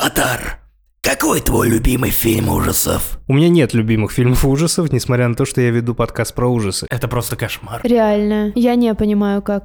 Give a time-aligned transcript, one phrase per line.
[0.00, 0.60] Атар,
[1.02, 3.18] какой твой любимый фильм ужасов?
[3.26, 6.86] У меня нет любимых фильмов ужасов, несмотря на то, что я веду подкаст про ужасы.
[6.88, 7.80] Это просто кошмар.
[7.82, 8.52] Реально.
[8.54, 9.64] Я не понимаю, как.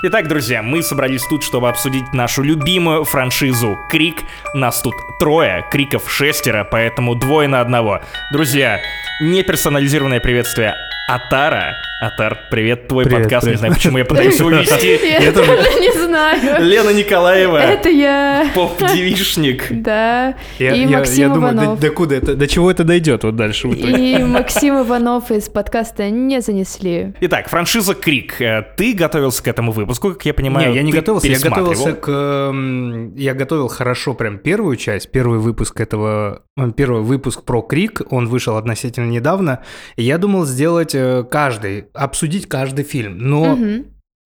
[0.00, 4.22] Итак, друзья, мы собрались тут, чтобы обсудить нашу любимую франшизу Крик.
[4.54, 8.00] Нас тут трое, Криков шестеро, поэтому двое на одного.
[8.32, 8.78] Друзья,
[9.20, 10.76] неперсонализированное приветствие
[11.08, 11.74] Атара.
[12.00, 13.42] Атар, привет, твой Привет, подкаст.
[13.42, 13.56] привет.
[13.56, 15.00] Не знаю, почему я пытаюсь его вести.
[15.20, 16.62] Я тоже не знаю.
[16.64, 18.48] Лена Николаева, Это я.
[18.54, 19.64] поп-девишник.
[19.82, 20.34] Да.
[20.60, 21.80] Я, И Максим думаю, до, Иванов.
[21.80, 24.12] до куда это, до чего это дойдет вот дальше в итоге?
[24.12, 27.14] И Максим Иванов из подкаста не занесли.
[27.20, 28.40] Итак, франшиза Крик.
[28.40, 30.70] Э, Ты готовился к этому выпуску, как я понимаю.
[30.70, 32.08] Не, я не готовился, я готовился к...
[32.08, 36.42] эм, Я готовил хорошо прям первую часть, первый выпуск этого...
[36.56, 39.64] э, Первый выпуск про Крик, он вышел относительно недавно.
[39.96, 43.18] И я думал сделать э, каждый, обсудить каждый фильм.
[43.18, 43.58] Но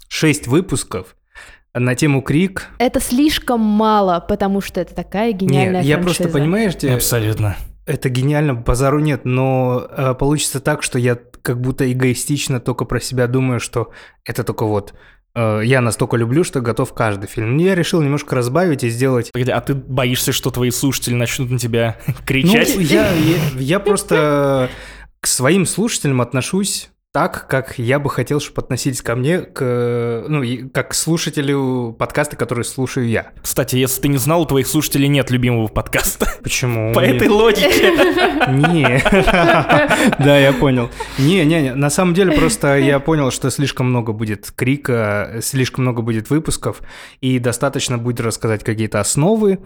[0.08, 1.16] шесть выпусков
[1.74, 2.68] на тему Крик...
[2.78, 6.22] Это слишком мало, потому что это такая гениальная Не, я франшиза.
[6.24, 7.56] просто, понимаешь, те- Абсолютно.
[7.86, 13.00] это гениально, базару нет, но э, получится так, что я как будто эгоистично только про
[13.00, 13.90] себя думаю, что
[14.26, 14.92] это только вот
[15.34, 17.56] э, я настолько люблю, что готов каждый фильм.
[17.56, 21.58] Я решил немножко разбавить и сделать Погоди, а ты боишься, что твои слушатели начнут на
[21.58, 22.76] тебя Ну, кричать?
[22.76, 24.68] я, я, я просто
[25.20, 30.42] к своим слушателям отношусь так, как я бы хотел, чтобы относились ко мне, к, ну,
[30.72, 33.32] как к слушателю подкаста, который слушаю я.
[33.42, 36.26] Кстати, если ты не знал, у твоих слушателей нет любимого подкаста.
[36.42, 36.94] Почему?
[36.94, 37.92] По этой логике.
[38.48, 39.02] Не.
[40.22, 40.90] Да, я понял.
[41.18, 41.74] Не, не, не.
[41.74, 46.80] На самом деле просто я понял, что слишком много будет крика, слишком много будет выпусков,
[47.20, 49.58] и достаточно будет рассказать какие-то основы,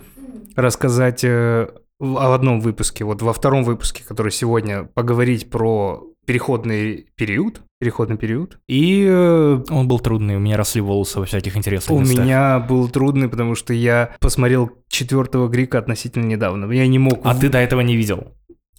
[0.56, 7.62] рассказать э, в одном выпуске, вот во втором выпуске, который сегодня, поговорить про переходный период,
[7.80, 8.58] переходный период.
[8.68, 12.24] И э, Он был трудный, у меня росли волосы во всяких интересных у местах.
[12.24, 16.70] меня был трудный, потому что я посмотрел четвертого Грика относительно недавно.
[16.72, 18.32] Я не мог А ты до этого не видел?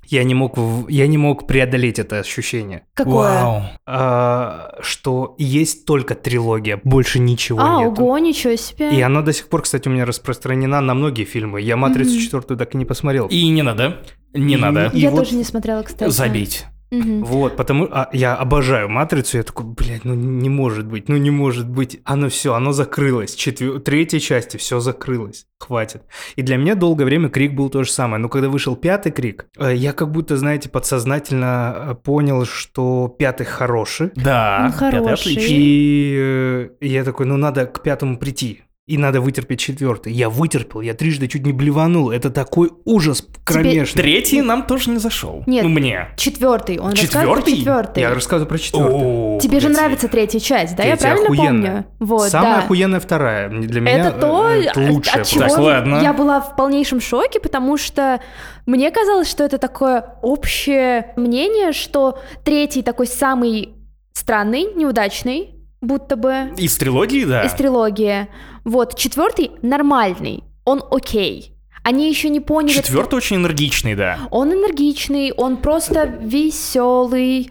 [0.09, 0.57] я не мог,
[0.87, 3.27] я не мог преодолеть это ощущение, Какое?
[3.43, 3.63] Вау.
[3.85, 8.03] а, что есть только трилогия, больше ничего А, нету.
[8.05, 8.95] ого, ничего себе.
[8.97, 11.59] И она до сих пор, кстати, у меня распространена на многие фильмы.
[11.59, 13.27] Я «Матрицу четвертую так и не посмотрел.
[13.27, 13.97] И не надо.
[14.33, 14.91] Не И- надо.
[14.93, 16.09] и Я вот- тоже не смотрела, кстати.
[16.09, 16.65] Забить.
[16.89, 17.23] Мгм.
[17.23, 21.31] Вот, потому а, я обожаю «Матрицу», я такой, блядь, ну не может быть, ну не
[21.31, 21.99] может быть.
[22.05, 23.35] Оно все, оно закрылось.
[23.35, 23.79] Четвер...
[23.79, 25.45] Третьей части все закрылось.
[25.59, 26.03] Хватит.
[26.35, 28.21] И для меня долгое время Крик был то же самое.
[28.21, 33.45] Но когда вышел пятый Крик, э, я как будто, знаете, подсознательно э, понял, что пятый
[33.45, 34.11] хороший.
[34.15, 35.35] Да, пятый хороший.
[35.37, 38.61] И э, я такой, ну надо к пятому прийти.
[38.87, 40.13] И надо вытерпеть четвертый.
[40.13, 42.09] Я вытерпел, я трижды чуть не блеванул.
[42.09, 44.01] Это такой ужас кромешный.
[44.01, 45.43] Третий нам тоже не зашел.
[45.45, 45.63] Нет.
[45.65, 46.07] Ну, мне.
[46.15, 46.79] Четвертый.
[46.79, 47.57] Он Четвертый?
[47.57, 47.99] четвертый.
[47.99, 48.95] Я рассказываю про четвертый.
[48.95, 50.83] О, Тебе же нравится третья часть, да?
[50.83, 51.71] Я Третья правильно охуенная.
[51.71, 51.85] помню?
[51.99, 52.59] Вот, Самая да.
[52.63, 53.49] охуенная вторая.
[53.49, 55.99] Для меня Это то, э, это от- лучшее от чего Так, ладно.
[56.01, 58.21] я была в полнейшем шоке, потому что
[58.65, 63.73] мне казалось, что это такое общее мнение, что третий такой самый
[64.13, 67.43] странный, неудачный, будто бы Из трилогии, да.
[67.43, 68.27] из трилогии.
[68.67, 71.53] Вот, четвертый нормальный, он окей.
[71.83, 72.73] Они еще не поняли...
[72.73, 74.27] Четвертый очень энергичный, да.
[74.29, 77.49] Он энергичный, он просто веселый,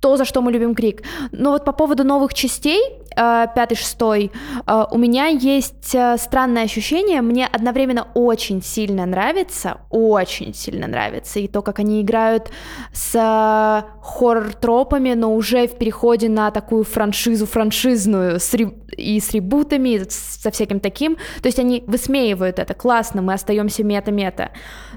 [0.00, 1.02] то, за что мы любим Крик.
[1.32, 2.80] Но вот по поводу новых частей,
[3.16, 4.30] пятый, шестой,
[4.66, 11.40] э, у меня есть э, странное ощущение, мне одновременно очень сильно нравится, очень сильно нравится,
[11.40, 12.50] и то, как они играют
[12.92, 19.32] с э, хоррор-тропами, но уже в переходе на такую франшизу франшизную, с ре- и с
[19.32, 21.16] ребутами, и со всяким таким.
[21.16, 24.50] То есть они высмеивают это, классно, мы остаемся мета-мета.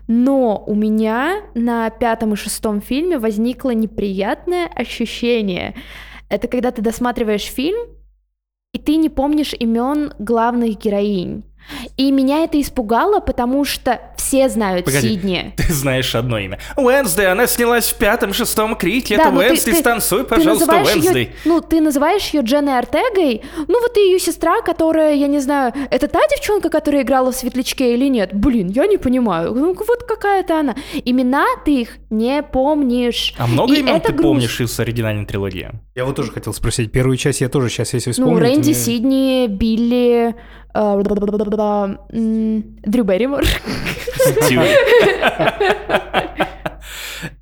[0.08, 5.76] Но у меня на пятом и шестом фильме возникло неприятное ощущение.
[6.30, 7.99] Это когда ты досматриваешь фильм,
[8.74, 11.44] и ты не помнишь имен главных героинь.
[11.98, 15.10] И меня это испугало, потому что все знают Погоди.
[15.10, 15.54] Сидни.
[15.58, 16.60] Ты знаешь одно имя.
[16.78, 19.18] Уэнсдей, она снялась в пятом, шестом крике.
[19.18, 21.24] Да, Это ты- Уэнсдей, ты- станцуй, Ты пожалуйста, называешь Уэнсдей.
[21.24, 25.40] ее, ну, ты называешь ее Дженной Ортегой, ну, вот и ее сестра, которая, я не
[25.40, 28.34] знаю, это та девчонка, которая играла в Светлячке или нет?
[28.34, 30.76] Блин, я не понимаю, ну, вот какая-то она.
[31.06, 33.34] Имена ты их не помнишь.
[33.38, 34.24] А много И имен ты грустно.
[34.24, 35.70] помнишь из оригинальной трилогии?
[35.96, 36.92] Я вот тоже хотел спросить.
[36.92, 38.34] Первую часть я тоже сейчас, если вспомнить...
[38.34, 40.36] Ну, Рэнди, мне- Сидни, Билли,
[42.12, 43.44] Дрю Берримор.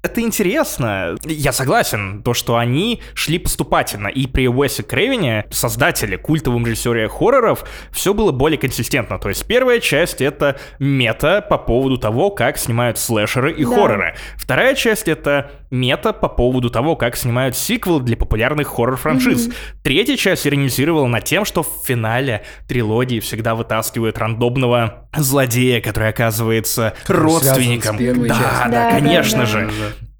[0.01, 1.15] Это интересно.
[1.23, 4.07] Я согласен, то, что они шли поступательно.
[4.07, 9.19] И при Уэсе Крейвене, создателе, культовом режиссере хорроров, все было более консистентно.
[9.19, 13.69] То есть первая часть— это мета по поводу того, как снимают слэшеры и Да.
[13.75, 14.15] хорроры.
[14.37, 19.51] Вторая часть— это мета по поводу того, как снимают сиквелы для популярных хоррор-франшиз.
[19.83, 26.93] Третья часть иронизировала над тем, что в финале трилогии всегда вытаскивают рандомного злодея, который оказывается
[27.07, 27.95] родственником.
[27.95, 29.45] с первой да, да, Да, да, конечно да.
[29.45, 29.69] же.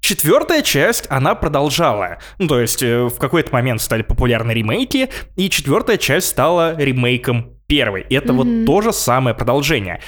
[0.00, 2.18] Четвертая часть, она продолжала.
[2.38, 7.58] Ну, то есть, э, в какой-то момент стали популярны ремейки, и четвертая часть стала ремейком
[7.66, 8.06] первой.
[8.08, 10.00] Это вот то же самое продолжение.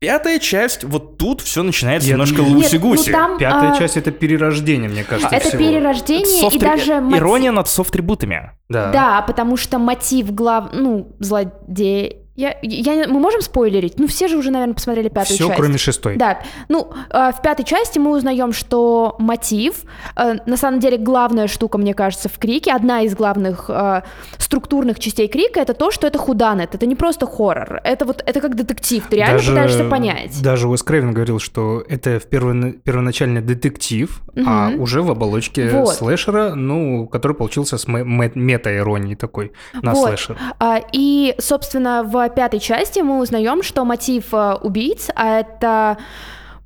[0.00, 3.12] Пятая часть, вот тут все начинается Я немножко ну луси-гуси.
[3.12, 5.62] там, Пятая а, часть это перерождение, мне кажется, Это всего.
[5.62, 8.52] перерождение и Софт- даже мотив- Ирония над софт-трибутами.
[8.70, 8.90] Да.
[8.92, 10.70] Да, потому что мотив глав...
[10.72, 12.14] ну, злодея...
[12.36, 13.98] Я, я, мы можем спойлерить?
[13.98, 15.56] Ну, все же уже, наверное, посмотрели пятую Все, часть.
[15.58, 16.16] кроме шестой.
[16.16, 19.82] Да, ну, э, в пятой части мы узнаем, что мотив,
[20.16, 24.02] э, на самом деле главная штука, мне кажется, в Крике, одна из главных э,
[24.38, 28.40] структурных частей Крика, это то, что это худанет, это не просто хоррор, это вот, это
[28.40, 30.40] как детектив, ты реально пытаешься понять.
[30.42, 34.80] Даже Уэс Крейвен говорил, что это в первоначальный первоначально детектив, а Мгм.
[34.80, 35.94] уже в оболочке Вот.
[35.94, 40.08] слэшера, ну, который получился с ме- ме- мета-иронией такой на Вот.
[40.08, 40.38] слэшер.
[40.58, 45.98] А, И, собственно, в пятой части мы узнаем, что мотив э, убийц, а это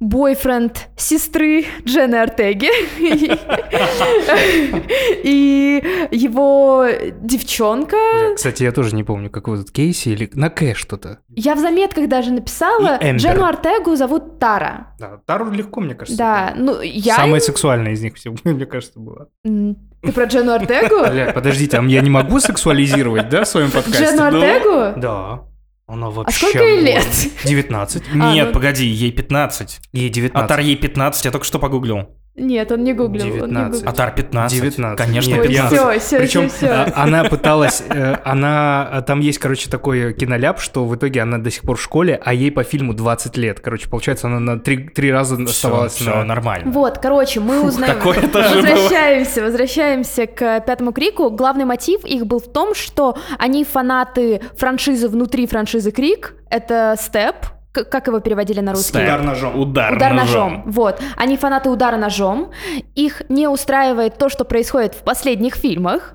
[0.00, 2.68] бойфренд сестры Джены Артеги
[5.24, 6.86] и его
[7.20, 7.96] девчонка.
[8.34, 11.18] Кстати, я тоже не помню, как его зовут, Кейси или на К что-то.
[11.28, 12.98] Я в заметках даже написала.
[13.02, 14.94] Джену Артегу зовут Тара.
[14.98, 16.18] Да, Тару легко, мне кажется.
[16.18, 17.16] Да, ну я...
[17.16, 19.26] Самая сексуальная из них всего, мне кажется, была.
[19.42, 21.10] Ты про Джену Артегу?
[21.10, 24.04] Бля, подождите, а я не могу сексуализировать, да, в своем подкасте?
[24.04, 25.00] Джену Ну, Артегу?
[25.00, 25.40] Да.
[25.86, 26.38] Она А вообще...
[26.46, 27.04] сколько ей лет?
[27.06, 27.44] может.
[27.44, 28.02] 19.
[28.20, 29.80] А, Нет, ну- погоди, ей 15.
[29.92, 30.44] Ей 19.
[30.44, 32.08] Атар ей 15, я только что погуглил.
[32.36, 33.26] Нет, он не гуглил.
[33.26, 33.72] он не 19.
[33.74, 33.88] гуглил.
[33.90, 34.60] Атар 15.
[34.60, 34.98] 19.
[35.06, 35.78] Конечно, Нет, Ой, 15.
[35.78, 36.68] всё, всё, Причем всё, всё.
[36.68, 41.38] а, она пыталась, э, она, а, там есть, короче, такой киноляп, что в итоге она
[41.38, 43.60] до сих пор в школе, а ей по фильму 20 лет.
[43.60, 46.24] Короче, получается, она на три, три раза Все, оставалась на...
[46.24, 46.72] нормально.
[46.72, 48.00] Вот, короче, мы узнаем...
[48.02, 48.62] Тоже было.
[48.62, 51.30] Возвращаемся, возвращаемся к пятому крику.
[51.30, 56.34] Главный мотив их был в том, что они фанаты франшизы внутри франшизы Крик.
[56.50, 57.36] Это степ.
[57.74, 59.02] Как его переводили на русский?
[59.02, 59.58] Удар ножом.
[59.58, 60.62] Удар, Удар ножом.
[60.66, 61.00] Вот.
[61.16, 62.52] Они фанаты удара ножом.
[62.94, 66.14] Их не устраивает то, что происходит в последних фильмах.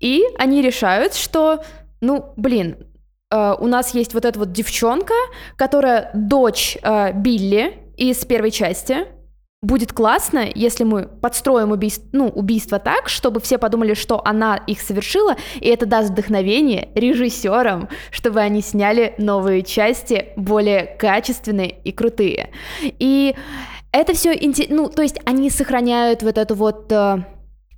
[0.00, 1.62] И они решают, что,
[2.00, 2.76] ну, блин,
[3.30, 5.14] э, у нас есть вот эта вот девчонка,
[5.56, 9.06] которая дочь э, Билли из первой части.
[9.62, 14.80] Будет классно, если мы подстроим убийство, ну, убийство так, чтобы все подумали, что она их
[14.80, 22.52] совершила, и это даст вдохновение режиссерам, чтобы они сняли новые части более качественные и крутые.
[22.80, 23.36] И
[23.92, 24.32] это все,
[24.70, 27.18] ну, то есть они сохраняют вот эту вот э,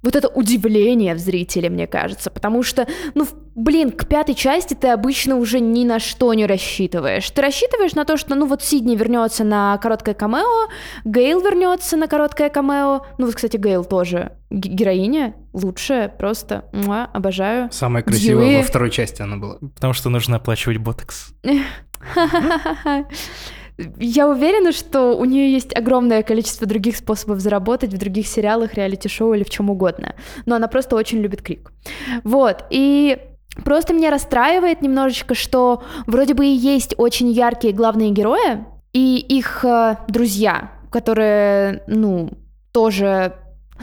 [0.02, 4.88] вот это удивление в зрителе, мне кажется, потому что, ну, блин, к пятой части ты
[4.88, 7.30] обычно уже ни на что не рассчитываешь.
[7.30, 10.68] Ты рассчитываешь на то, что, ну, вот Сидни вернется на короткое камео,
[11.04, 17.04] Гейл вернется на короткое камео, ну, вот, кстати, Гейл тоже г- героиня, лучшая, просто, муа,
[17.12, 17.68] обожаю.
[17.70, 18.56] Самая красивая Дьюи.
[18.58, 19.58] во второй части она была.
[19.74, 21.32] Потому что нужно оплачивать ботокс.
[23.98, 29.34] Я уверена, что у нее есть огромное количество других способов заработать в других сериалах, реалити-шоу
[29.34, 30.14] или в чем угодно.
[30.46, 31.72] Но она просто очень любит крик.
[32.24, 32.64] Вот.
[32.70, 33.18] И
[33.64, 39.64] просто меня расстраивает немножечко, что вроде бы и есть очень яркие главные герои, и их
[39.64, 42.30] э, друзья, которые, ну,
[42.72, 43.34] тоже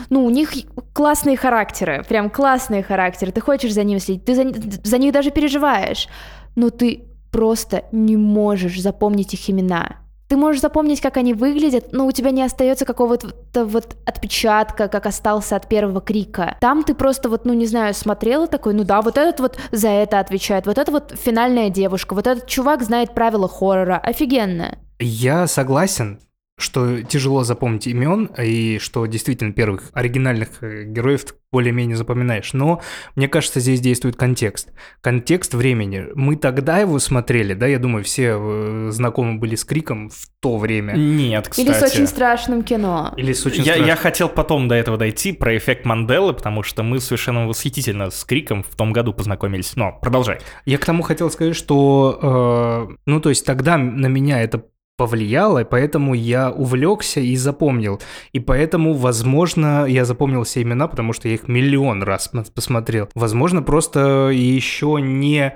[0.09, 0.51] ну, у них
[0.93, 3.31] классные характеры, прям классные характеры.
[3.31, 4.45] Ты хочешь за ними следить, ты за,
[4.83, 6.07] за них даже переживаешь,
[6.55, 9.97] но ты просто не можешь запомнить их имена.
[10.29, 15.07] Ты можешь запомнить, как они выглядят, но у тебя не остается какого-то вот отпечатка, как
[15.07, 16.55] остался от первого крика.
[16.61, 19.89] Там ты просто вот, ну не знаю, смотрела такой, ну да, вот этот вот за
[19.89, 24.77] это отвечает, вот это вот финальная девушка, вот этот чувак знает правила хоррора, офигенно.
[24.99, 26.19] Я согласен,
[26.59, 32.53] что тяжело запомнить имен, и что действительно первых оригинальных э, героев ты более-менее запоминаешь.
[32.53, 32.81] Но
[33.15, 34.71] мне кажется, здесь действует контекст.
[35.01, 36.05] Контекст времени.
[36.13, 40.57] Мы тогда его смотрели, да, я думаю, все э, знакомы были с Криком в то
[40.57, 40.93] время.
[40.93, 41.67] Нет, кстати.
[41.67, 43.13] Или с очень страшным кино.
[43.17, 43.97] Или с очень Я, я страшным.
[43.97, 48.63] хотел потом до этого дойти, про эффект Манделы, потому что мы совершенно восхитительно с Криком
[48.63, 49.75] в том году познакомились.
[49.75, 50.39] Но продолжай.
[50.65, 54.63] Я к тому хотел сказать, что, э, ну, то есть тогда на меня это
[54.99, 58.01] повлияло, поэтому я увлекся и запомнил.
[58.33, 63.07] И поэтому, возможно, я запомнил все имена, потому что я их миллион раз см- посмотрел.
[63.15, 65.55] Возможно, просто еще не...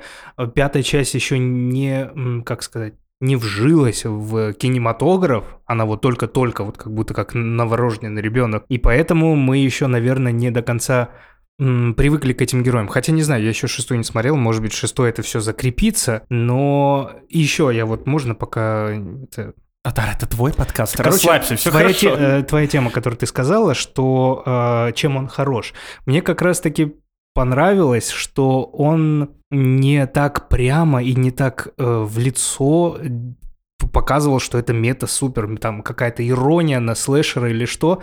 [0.55, 6.93] Пятая часть еще не, как сказать, не вжилась в кинематограф, она вот только-только, вот как
[6.93, 8.63] будто как новорожденный ребенок.
[8.69, 11.09] И поэтому мы еще, наверное, не до конца
[11.57, 12.87] привыкли к этим героям.
[12.87, 17.11] Хотя не знаю, я еще шестой не смотрел, может быть, шестой это все закрепится, но
[17.29, 20.95] еще я вот можно пока это, Атар, это твой подкаст.
[20.95, 21.99] Короче, Расслабься, все твоя, хорошо.
[22.15, 25.73] те- э, твоя тема, которую ты сказала, что э, чем он хорош.
[26.05, 26.95] Мне как раз-таки
[27.33, 32.97] понравилось, что он не так прямо и не так э, в лицо
[33.91, 38.01] показывал, что это мета-супер, там какая-то ирония на слэшера или что,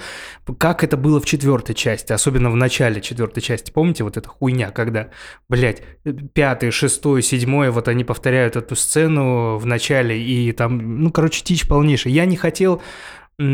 [0.58, 3.70] как это было в четвертой части, особенно в начале четвертой части.
[3.70, 5.08] Помните вот эта хуйня, когда,
[5.48, 5.82] блядь,
[6.32, 11.66] пятый, шестой, седьмой, вот они повторяют эту сцену в начале, и там, ну, короче, тич
[11.66, 12.12] полнейший.
[12.12, 12.82] Я не хотел...
[13.40, 13.46] я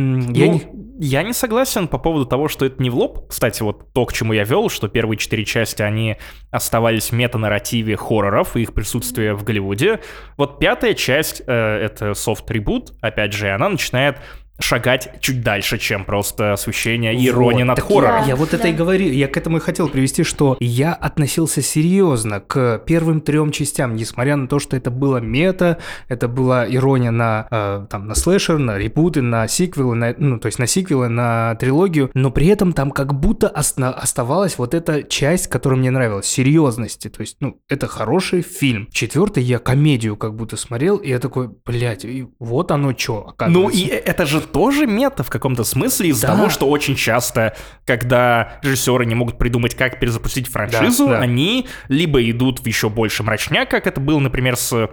[0.47, 0.63] Ну, не...
[0.99, 3.29] я не согласен по поводу того, что это не в лоб.
[3.29, 6.17] Кстати, вот то, к чему я вел, что первые четыре части, они
[6.51, 10.01] оставались в метанарративе хорроров и их присутствия в Голливуде.
[10.37, 14.19] Вот пятая часть, э, это софт-ребут, опять же, она начинает
[14.59, 18.23] шагать чуть дальше, чем просто освещение и ирония Вот, над хоррором.
[18.23, 18.69] Я, я вот это Да.
[18.69, 23.51] и говорю, я к этому и хотел привести, что я относился серьезно к первым трем
[23.53, 28.15] частям, несмотря на то, что это было мета, это была ирония на, э, там, на
[28.15, 32.47] слэшер, на ребуты, на сиквелы, на, ну, то есть на сиквелы, на трилогию, но при
[32.49, 37.37] этом там как будто осна- оставалась вот эта часть, которая мне нравилась, серьезности, то есть,
[37.41, 38.89] ну, это хороший фильм.
[38.91, 43.69] Четвертый я комедию как будто смотрел, и я такой, блядь, и вот оно что, Ну
[43.69, 46.37] и это же тоже мета в каком-то смысле из-за Да.
[46.37, 51.19] того, что очень часто, когда режиссеры не могут придумать, как перезапустить франшизу, Да, да.
[51.21, 54.89] они либо идут в еще больше мрачняк, как это было, например, с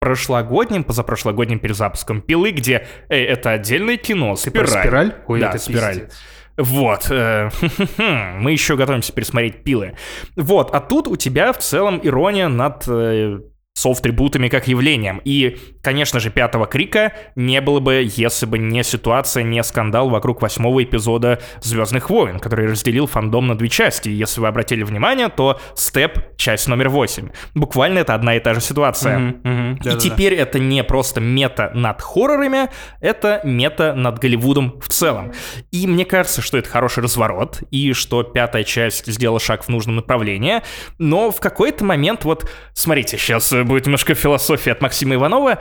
[0.00, 4.68] прошлогодним, позапрошлогодним перезапуском Пилы, где э, это отдельное кино, спираль.
[4.68, 5.14] спираль?
[5.26, 5.94] Ой, да, это спираль.
[6.00, 6.18] пиздец.
[6.56, 7.50] Вот, э,
[8.38, 9.96] мы еще готовимся пересмотреть пилы.
[10.36, 13.40] Вот, а тут у тебя в целом ирония над э,
[13.74, 15.20] софт-трибутами как явлением.
[15.24, 20.42] И, конечно же, пятого крика не было бы, если бы не ситуация, не скандал вокруг
[20.42, 24.08] восьмого эпизода Звездных войн, который разделил фандом на две части.
[24.08, 27.30] И Если вы обратили внимание, то степ часть номер восемь.
[27.54, 29.18] Буквально это одна и та же ситуация.
[29.18, 30.00] Мгм, мгм, И да-да-да.
[30.00, 32.68] теперь это не просто мета над хоррорами,
[33.00, 35.32] это мета над Голливудом в целом.
[35.70, 39.96] И мне кажется, что это хороший разворот, и что пятая часть сделала шаг в нужном
[39.96, 40.60] направлении,
[40.98, 45.60] но в какой-то момент, вот, смотрите, сейчас будет немножко философия от Максима Иванова,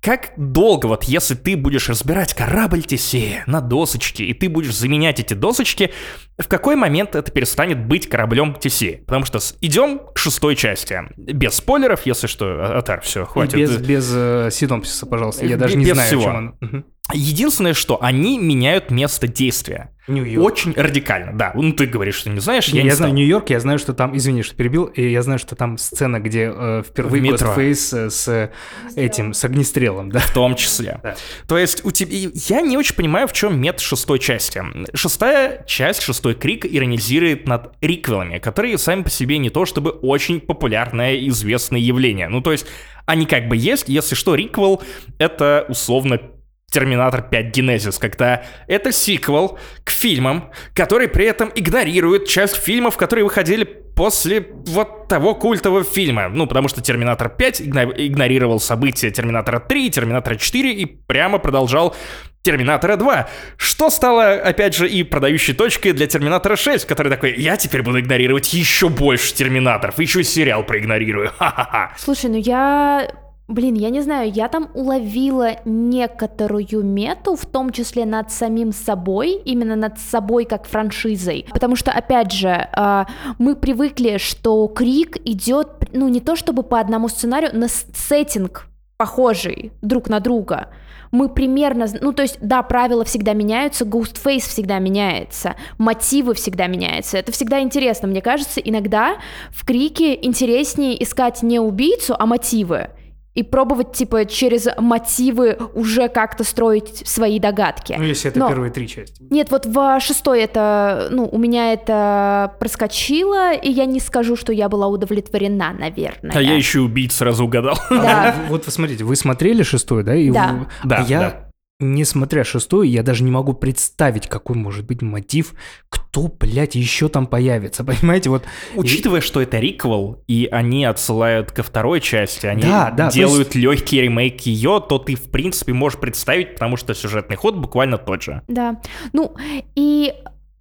[0.00, 5.20] как долго, вот, если ты будешь разбирать корабль Тесея на досочке, и ты будешь заменять
[5.20, 5.92] эти досочки,
[6.38, 8.98] в какой момент это перестанет быть кораблем Тесея?
[9.06, 11.00] Потому что с- идем к шестой части.
[11.16, 13.54] Без спойлеров, если что, Атар, все, И хватит.
[13.56, 15.44] без, без э, синопсиса, пожалуйста.
[15.44, 16.22] Я Без даже не знаю, всего.
[16.22, 16.84] о чем он.
[17.12, 19.90] Единственное, что они меняют место действия.
[20.08, 20.46] Нью-Йорк.
[20.46, 21.52] Очень радикально, да.
[21.54, 23.12] Ну, ты говоришь, что не знаешь, Я, я, не знаю.
[23.14, 26.52] Нью-Йорк, я знаю, что там, извини, что перебил, и я знаю, что там сцена, где
[26.54, 27.22] э, впервые.
[27.22, 28.50] Ghostface э, с
[28.96, 30.20] этим, с огнестрелом, да.
[30.20, 31.00] В том числе.
[31.02, 31.16] Да.
[31.46, 32.30] То есть у тебя...
[32.32, 34.62] Я не очень понимаю, в чем мет шестой части.
[34.94, 40.40] Шестая часть, шестой крик, иронизирует над риквелами, которые сами по себе не то чтобы очень
[40.40, 42.28] популярное и известное явление.
[42.28, 42.66] Ну, то есть
[43.06, 44.82] они как бы есть, если что, риквел—
[45.18, 46.20] это условно
[46.70, 53.24] Терминатор 5 Генезис, когда это сиквел к фильмам, который при этом игнорирует часть фильмов, которые
[53.24, 56.28] выходили после вот того культового фильма.
[56.28, 61.96] Ну, потому что Терминатор 5 игно- игнорировал события Терминатора 3, Терминатора 4 и прямо продолжал
[62.42, 63.28] Терминатора 2.
[63.56, 67.98] Что стало, опять же, и продающей точкой для Терминатора 6, который такой, я теперь буду
[67.98, 71.32] игнорировать еще больше Терминаторов, еще и сериал проигнорирую.
[71.38, 71.94] Ха-ха-ха.
[71.98, 73.08] Слушай, ну я...
[73.48, 79.40] Блин, я не знаю, я там уловила некоторую мету, в том числе над самим собой,
[79.42, 81.46] именно над собой как франшизой.
[81.50, 83.04] Потому что, опять же, э,
[83.38, 88.66] мы привыкли, что Крик идет, ну не то чтобы по одному сценарию, на с- сеттинг
[88.98, 90.68] похожий друг на друга.
[91.10, 97.16] Мы примерно, ну то есть, да, правила всегда меняются, Ghostface всегда меняется, мотивы всегда меняются.
[97.16, 99.16] Это всегда интересно, мне кажется, иногда
[99.50, 102.90] в Крике интереснее искать не убийцу, а мотивы.
[103.38, 107.94] И пробовать, типа, через мотивы уже как-то строить свои догадки.
[107.96, 109.22] Ну, если это Но- первые три части.
[109.30, 114.52] Нет, вот в шестой это, ну, у меня это проскочило, и я не скажу, что
[114.52, 116.32] я была удовлетворена, наверное.
[116.34, 117.78] А я еще убийц сразу угадал.
[117.90, 118.34] Да.
[118.36, 120.14] А, Вот вы смотрите, вы смотрели шестой, да?
[120.32, 120.66] Да.
[120.82, 121.47] Да, я, да.
[121.80, 125.54] Несмотря шестой, я даже не могу представить, какой может быть мотив,
[125.88, 127.84] кто, блядь, еще там появится.
[127.84, 128.44] Понимаете, вот...
[128.74, 134.00] Учитывая, что это риквел, и они отсылают ко второй части, они Да, да, делают легкий
[134.00, 138.42] ремейк ее, то ты, в принципе, можешь представить, потому что сюжетный ход буквально тот же.
[138.48, 138.80] Да.
[139.12, 139.34] Ну,
[139.74, 140.14] и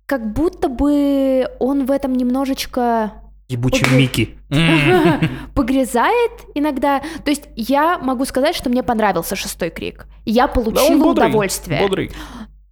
[0.06, 3.14] как будто бы он в этом немножечко
[3.50, 4.38] Ебучий Погрыз- Микки.
[5.54, 7.02] погрязает иногда.
[7.24, 10.08] То есть я могу сказать, что мне понравился шестой крик.
[10.26, 11.82] Я Да, получила он бодрый, удовольствие.
[11.82, 12.12] бодрый.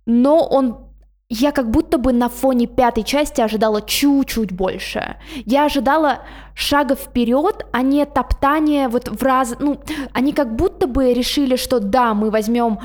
[0.06, 0.78] Но он...
[1.28, 5.16] Я как будто бы на фоне пятой части ожидала чуть-чуть больше.
[5.46, 6.20] Я ожидала
[6.54, 9.56] шага вперед, а не топтание вот в раз...
[9.60, 9.80] Ну,
[10.14, 12.78] они как будто бы решили, что да, мы возьмем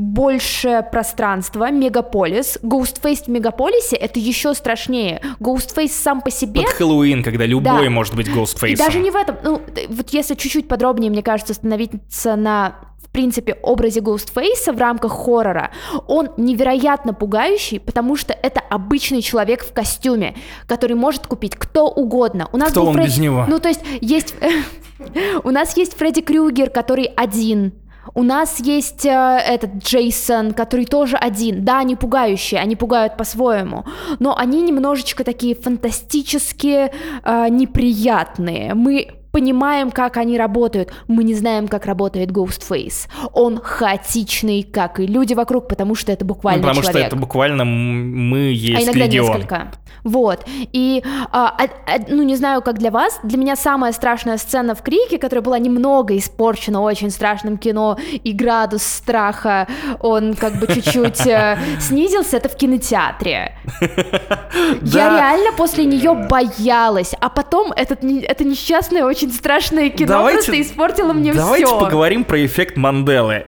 [0.00, 2.58] больше пространства, мегаполис.
[2.62, 5.20] Ghostface в мегаполисе это еще страшнее.
[5.38, 6.62] Ghostface сам по себе...
[6.62, 7.90] Под Хэллоуин, когда любой Да.
[7.90, 8.76] может быть И Ghostface.
[8.76, 9.36] даже не в этом.
[9.44, 15.12] Ну, вот если чуть-чуть подробнее, мне кажется, остановиться на, в принципе, образе Ghostface в рамках
[15.12, 15.70] хоррора,
[16.08, 20.34] он невероятно пугающий, потому что это обычный человек в костюме,
[20.66, 22.48] который может купить кто угодно.
[22.52, 23.44] У нас Кто он Фред- без него?
[23.46, 24.34] Ну, то есть есть...
[25.44, 27.72] У нас есть Фредди Крюгер, который один.
[28.14, 31.64] У нас есть э, этот Джейсон, который тоже один.
[31.64, 33.84] Да, они пугающие, они пугают по-своему,
[34.18, 36.90] но они немножечко такие фантастически
[37.24, 38.74] э, неприятные.
[38.74, 40.92] Мы понимаем, как они работают.
[41.08, 43.08] Мы не знаем, как работает Ghostface.
[43.32, 47.16] Он хаотичный, как и люди вокруг, потому что это Ну, буквально потому что человек это
[47.16, 49.26] буквально мы а есть иногда Легион.
[49.26, 49.72] несколько.
[50.04, 50.44] Вот.
[50.72, 54.74] И, а, а, а, ну, не знаю, как для вас, для меня самая страшная сцена
[54.74, 59.66] в Крике, которая была немного испорчена очень страшным кино, и градус страха,
[60.00, 63.56] он как бы чуть-чуть э, снизился, это в кинотеатре.
[64.82, 70.60] Я реально после нее боялась, а потом этот, это несчастное, очень страшное кино Давайте- просто
[70.62, 71.78] испортило мне Давайте все.
[71.78, 73.44] поговорим про эффект Манделы.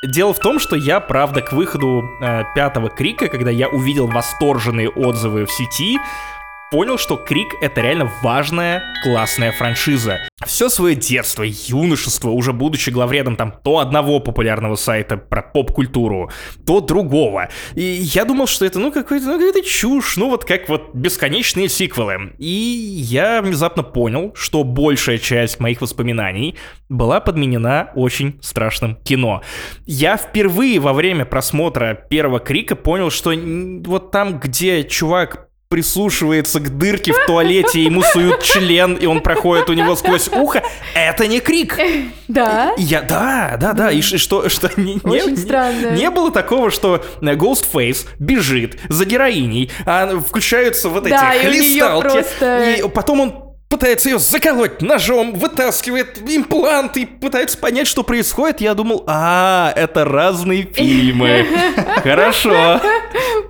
[0.00, 4.88] Дело в том, что я, правда, к выходу э, пятого Крика, когда я увидел восторженные
[4.88, 5.98] отзывы в сети,
[6.70, 10.18] понял, что Крик— это реально важная, классная франшиза.
[10.44, 16.30] Все свое детство, юношество, уже будучи главредом там то одного популярного сайта про поп-культуру,
[16.66, 17.48] то другого.
[17.74, 21.68] И я думал, что это, ну, какой-то, ну, какая-то чушь, ну, вот как вот бесконечные
[21.68, 22.32] сиквелы.
[22.38, 26.56] И я внезапно понял, что большая часть моих воспоминаний
[26.88, 29.42] была подменена очень страшным кино.
[29.86, 33.32] Я впервые во время просмотра первого Крика понял, что
[33.84, 39.68] вот там, где чувак прислушивается к дырке в туалете, ему суют член, и он проходит
[39.68, 40.62] у него сквозь ухо,
[40.94, 41.78] это не крик.
[42.26, 42.72] Да?
[42.78, 45.90] И Я, да, да, да, и что, что не, не- Очень не- странно.
[45.90, 51.46] не было такого, что э, Ghostface бежит за героиней, а включаются вот эти Да, и
[51.46, 58.02] хлесталки, просто- и потом он пытается ее заколоть ножом, вытаскивает имплант и пытается понять, что
[58.02, 58.60] происходит.
[58.60, 61.46] Я думал, а, это разные фильмы.
[62.02, 62.80] Хорошо.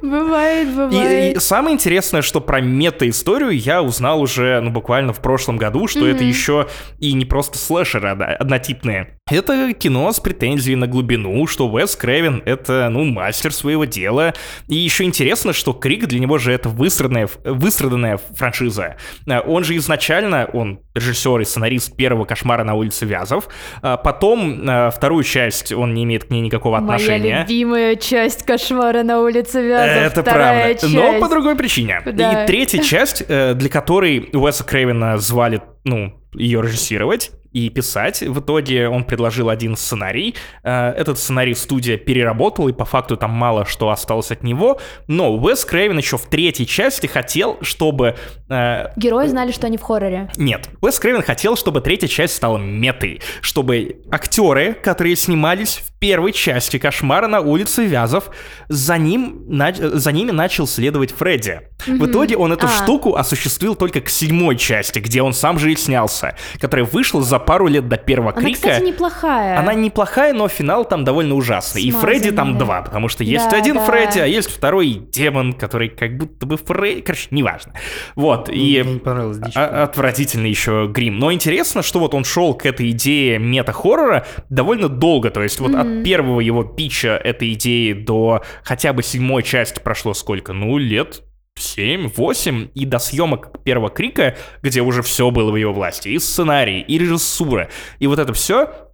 [0.03, 1.37] Бывает, бывает.
[1.37, 6.07] и самое интересное, что про мета-историю я узнал уже, ну, буквально в прошлом году, что
[6.07, 9.18] это еще и не просто слэшеры одно- однотипные.
[9.31, 14.35] Это кино с претензией на глубину, что Уэс Крэвен— это, ну, мастер своего дела.
[14.69, 18.97] И еще интересно, что Крик для него же это выстраданная, выстраданная франшиза.
[19.29, 23.49] А, Он же изначально, он режиссер и сценарист первого «Кошмара на улице Вязов».
[23.83, 27.41] А Потом а, вторую часть он не имеет к ней никакого Моя отношения.
[27.43, 30.13] любимая часть кошмара на улице Вязов.
[30.13, 30.87] Это правда.
[30.89, 31.21] Но часть.
[31.21, 32.01] по другой причине.
[32.07, 32.45] Да.
[32.45, 38.21] И третья часть, э, для которой Уэса Крейвена звали, ну, ее режиссировать и писать.
[38.23, 40.35] В итоге он предложил один сценарий.
[40.63, 44.81] Э, Этот сценарий студия переработала, и по факту там мало что осталось от него.
[45.07, 48.17] Но Уэс Крейвен еще в третьей части хотел, чтобы...
[48.49, 50.31] э, Герои знали, что они в хорроре.
[50.37, 56.79] нет, Уэс Крейвен хотел, чтобы третья часть стала метой, чтобы актеры, которые снимались первой части
[56.79, 58.31] «Кошмара на улице Вязов»,
[58.69, 61.63] за, ним, нач- за ними начал следовать Фредди.
[61.87, 62.71] В итоге он эту А.
[62.71, 67.39] штуку осуществил только к седьмой части, где он сам же и снялся, которая вышла за
[67.39, 68.59] пару лет до первого Она, Крика.
[68.59, 69.59] кстати, неплохая.
[69.59, 71.83] Она неплохая, но финал там довольно ужасный.
[71.83, 73.85] И Фредди там Смазанный, два, потому что есть Да, один да.
[73.87, 77.01] Фредди, а есть второй демон, который как будто бы Фредди...
[77.03, 77.73] Короче, неважно.
[78.17, 78.83] Вот, и...
[78.83, 79.39] Мне не понравилось.
[79.55, 81.19] А- Отвратительный еще грим.
[81.19, 85.31] Но интересно, что вот он шел к этой идее мета-хоррора довольно долго.
[85.31, 90.15] То есть вот от первого его питча этой идеи до хотя бы седьмой части прошло
[90.15, 90.53] сколько?
[90.53, 91.23] Ну, лет
[91.59, 96.81] 7-8, и до съемок первого Крика, где уже все было в его власти, и сценарий,
[96.81, 98.89] и режиссура, и вот это все,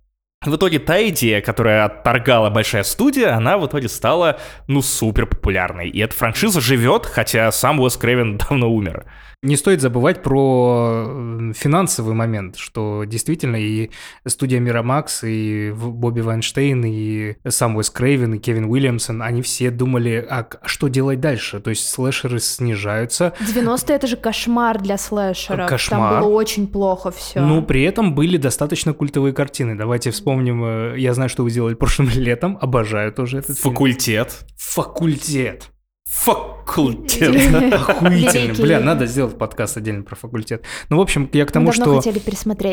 [0.45, 5.89] в итоге та идея, которая отторгала большая студия, она в итоге стала, ну, супер популярной.
[5.89, 9.07] И эта франшиза живет, хотя сам Уэс Крэвен давно умер.
[9.45, 13.91] Не стоит забывать про э, финансовый момент, что действительно и
[14.27, 20.27] студия Мирамакс, и Бобби Вайнштейн, и сам Уэс Крейвен, и Кевин Уильямсон, они все думали,
[20.29, 21.61] а что делать дальше?
[21.61, 25.69] То есть слэшеры снижаются, 90-е это же кошмар для слэшеров.
[25.69, 26.15] Кошмар.
[26.15, 27.41] Там было очень плохо все.
[27.41, 29.77] но при этом были достаточно культовые картины.
[29.77, 33.75] Давайте вспомним, э, я знаю, что вы сделали прошлым летом, обожаю тоже этот фильм.
[33.75, 34.47] Факультет.
[34.57, 35.71] Факультет.
[36.15, 37.35] Факультет.
[37.75, 38.55] Охуительно.
[38.55, 40.65] Бля, надо сделать подкаст отдельно про факультет.
[40.89, 42.01] Ну, в общем, я к тому, что...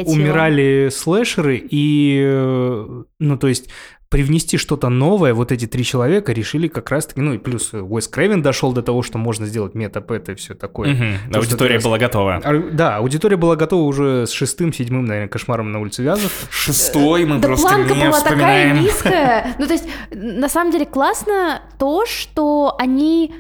[0.08, 3.70] умирали слэшеры, и, э, ну, то есть,
[4.12, 8.42] привнести что-то новое, вот эти три человека решили как раз-таки, ну, и плюс Уэс Крейвен
[8.42, 10.94] дошел до того, что можно сделать метапэт и все такое.
[10.94, 12.42] То, что Аудитория ты была готова.
[12.44, 16.30] А, Да, аудитория была готова уже с шестым, седьмым, наверное, кошмаром на улице Вязов.
[16.52, 18.82] Шестой мы Да просто планка не была такая вспоминаем.
[18.82, 19.56] низкая.
[19.58, 23.34] Ну, то есть, на самом деле, классно то, что они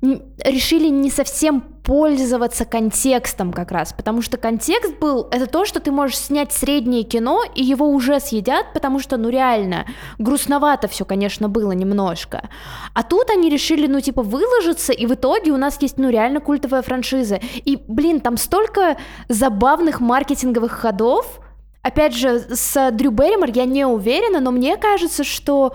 [0.00, 5.90] решили не совсем пользоваться контекстом как раз, потому что контекст был, это то, что ты
[5.90, 9.86] можешь снять среднее кино, и его уже съедят, потому что, ну, реально,
[10.18, 12.48] грустновато все, конечно, было немножко.
[12.94, 16.40] А тут они решили, ну, типа, выложиться, и в итоге у нас есть, ну, реально
[16.40, 17.40] культовая франшиза.
[17.64, 18.96] И, блин, там столько
[19.28, 21.40] забавных маркетинговых ходов,
[21.82, 25.74] Опять же, с Дрю Берримор я не уверена, но мне кажется, что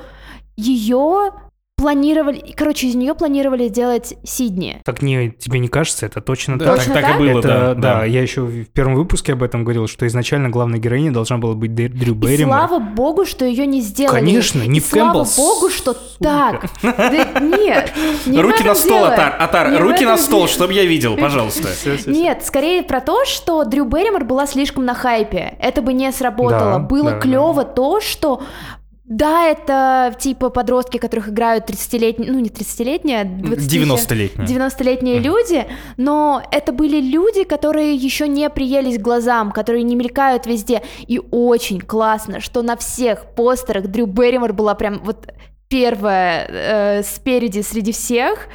[0.56, 1.32] ее
[1.78, 4.82] планировали, короче, из нее планировали делать Сидни.
[4.86, 6.76] Так не, тебе не кажется, это точно Да, так?
[6.78, 7.74] Точно так, так и было, Это, да.
[7.76, 11.54] да, я еще в первом выпуске об этом говорил, что изначально главной героиней должна была
[11.54, 12.58] быть Дрю И Берримор.
[12.68, 14.20] слава богу, что ее не сделали.
[14.20, 16.00] Конечно, И Нив слава богу, что сука.
[16.22, 16.66] так.
[16.82, 17.92] Да нет,
[18.26, 19.14] не Руки на стол, дело.
[19.14, 20.48] Атар, Атар, Не руки на стол, дело.
[20.50, 21.68] чтобы я видел, пожалуйста.
[22.06, 25.56] Нет, скорее про то, что Дрю Берримор была слишком на хайпе.
[25.60, 26.74] Это бы не сработало.
[26.74, 28.42] Да, Было да, клево то, что
[29.08, 34.46] да, это типа подростки, которых играют 30-летние, ну не 30-летние, а 20 90-летний.
[34.46, 40.82] 90-летние люди, но это были люди, которые еще не приелись глазам, которые не мелькают везде.
[41.06, 45.28] И очень классно, что на всех постерах Дрю Берримор была прям вот
[45.68, 48.48] первая э, спереди среди всех.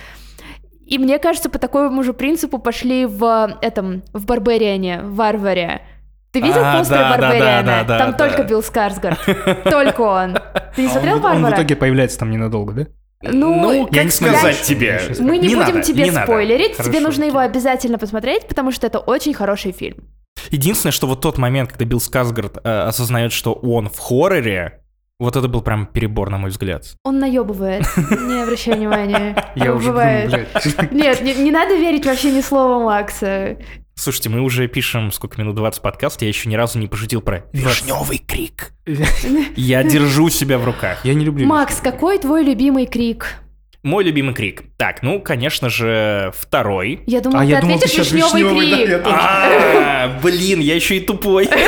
[0.84, 5.82] И мне кажется, по такому же принципу пошли в этом, в Барбариане, в Варваре.
[6.32, 7.62] Ты видел А, постеры да, да, Барбариана?
[7.66, 8.16] да, да, Там да.
[8.18, 9.18] только Билл Скарсгард.
[9.64, 10.38] Только он.
[10.76, 12.86] Ты не А смотрел он, он в итоге появляется там ненадолго, да?
[13.22, 14.38] Ну, я как не смотрел.
[14.38, 15.00] сказать тебе?
[15.18, 17.50] Мы не, будем надо, тебе не спойлерить, тебе Хорошо, нужно его окей.
[17.50, 20.04] обязательно посмотреть, потому что это очень хороший фильм.
[20.50, 24.80] Единственное, что вот тот момент, когда Билл Скарсгард э, осознает, что он в хорроре,
[25.18, 26.84] вот это был прям перебор, на мой взгляд.
[27.04, 29.36] Он наебывает, не обращай внимания.
[29.54, 29.90] Я уже.
[30.90, 33.56] Нет, не, не надо верить вообще ни слова Макса.
[34.00, 37.44] Слушайте, мы уже пишем сколько минут 20 подкаст, я еще ни разу не пошутил про
[37.52, 38.72] вишневый крик.
[39.56, 41.04] Я держу себя в руках.
[41.04, 41.46] Я не люблю.
[41.46, 43.34] Макс, какой твой любимый крик?
[43.82, 44.62] Мой любимый крик.
[44.78, 47.02] Так, ну, конечно же, второй.
[47.06, 48.88] Я думала, А ты я думал, ты ответишь вишневый вишневый, да, крик.
[48.88, 49.16] я тоже.
[49.20, 51.46] А, блин, я еще и тупой.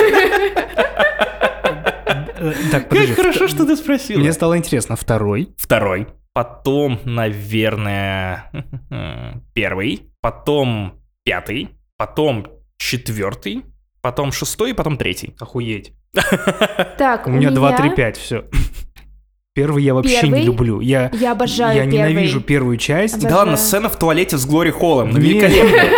[2.72, 3.14] Так, подожди.
[3.46, 4.18] что ты спросил.
[4.18, 5.50] Мне стало интересно, второй.
[5.58, 6.08] Второй.
[6.32, 8.50] Потом, наверное,
[9.54, 10.08] первый.
[10.22, 11.68] Потом пятый.
[12.06, 13.62] Потом четвертый.
[14.00, 15.36] Потом шестой, потом третий.
[15.38, 15.92] Охуеть.
[16.98, 18.44] Так, У меня 2, 3, 5, все.
[19.54, 20.40] Первый я вообще Первый?
[20.40, 20.80] не люблю.
[20.80, 22.10] Я, Я обожаю я первый.
[22.12, 23.14] ненавижу первую часть.
[23.14, 23.30] Обожаю.
[23.30, 25.10] Да ладно, сцена в туалете с Глори Холлом.
[25.10, 25.90] Ну, великолепно.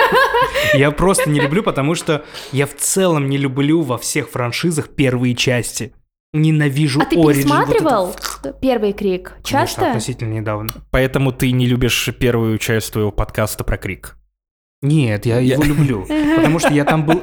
[0.74, 5.34] Я просто не люблю, потому что я в целом не люблю во всех франшизах первые
[5.36, 5.94] части.
[6.34, 9.28] Ненавижу А ты Origin, вот пересматривал это- первый крик?
[9.42, 9.86] Конечно, Часто?
[9.88, 10.68] относительно недавно.
[10.90, 14.16] Поэтому ты не любишь первую часть твоего подкаста про крик.
[14.84, 16.06] Нет, я его люблю.
[16.36, 17.22] Потому что я там был...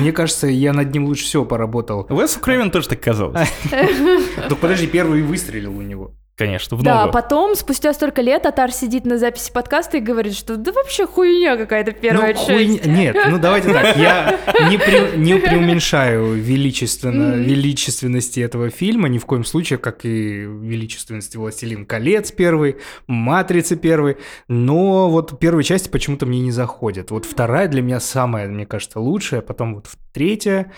[0.00, 2.06] Мне кажется, я над ним лучше всего поработал.
[2.10, 3.48] Уэсу Крейвен тоже так казалось.
[3.70, 6.14] Так подожди, первый выстрелил у него.
[6.38, 10.56] Конечно, в Да, потом, спустя столько лет, Атар сидит на записи подкаста и говорит, что
[10.56, 12.48] да вообще хуйня какая-то первая Ну, часть.
[12.84, 13.96] хуйня- Нет, ну давайте так.
[13.96, 14.38] Я
[14.70, 17.42] не, пре- не преуменьшаю величественно, Мгм.
[17.42, 22.76] величественности этого фильма, ни в коем случае, как и величественности «Властелин колец» первый,
[23.08, 24.16] «Матрицы» первый.
[24.46, 27.10] Но вот первые части почему-то мне не заходят.
[27.10, 30.70] Вот вторая для меня самая, мне кажется, лучшая, потом вот третья,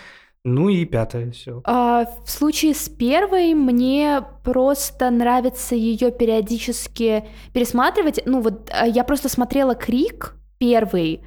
[0.45, 1.61] ну и пятая, все.
[1.65, 8.21] А, в случае с первой мне просто нравится ее периодически пересматривать.
[8.25, 11.23] Ну вот а, я просто смотрела Крик первый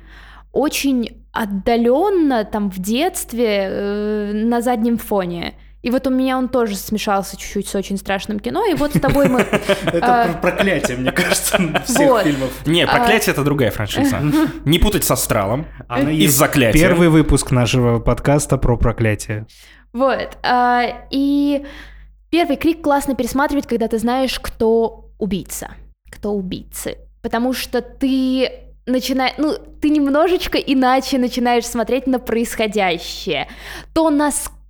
[0.54, 5.56] очень отдаленно там в детстве э, на заднем фоне.
[5.84, 8.66] И вот у меня он тоже смешался чуть-чуть с очень страшным кино.
[8.66, 9.42] И вот с тобой мы...
[9.86, 10.34] Это А.
[10.42, 12.52] проклятие, мне кажется, всех фильмов.
[12.66, 14.20] Не, А- проклятие это другая франшиза.
[14.66, 15.66] Не путать со Астралом.
[15.90, 16.80] Она Из заклятия.
[16.82, 19.46] Первый выпуск нашего подкаста про проклятие.
[19.92, 20.38] Вот.
[20.42, 21.66] а, И
[22.30, 25.72] Первый крик классно пересматривать, когда ты знаешь, кто убийца,
[26.10, 26.98] кто убийцы.
[27.22, 28.50] Потому что ты
[28.88, 33.48] начинаешь, ну, ты немножечко иначе начинаешь смотреть на происходящее.
[33.94, 34.10] То,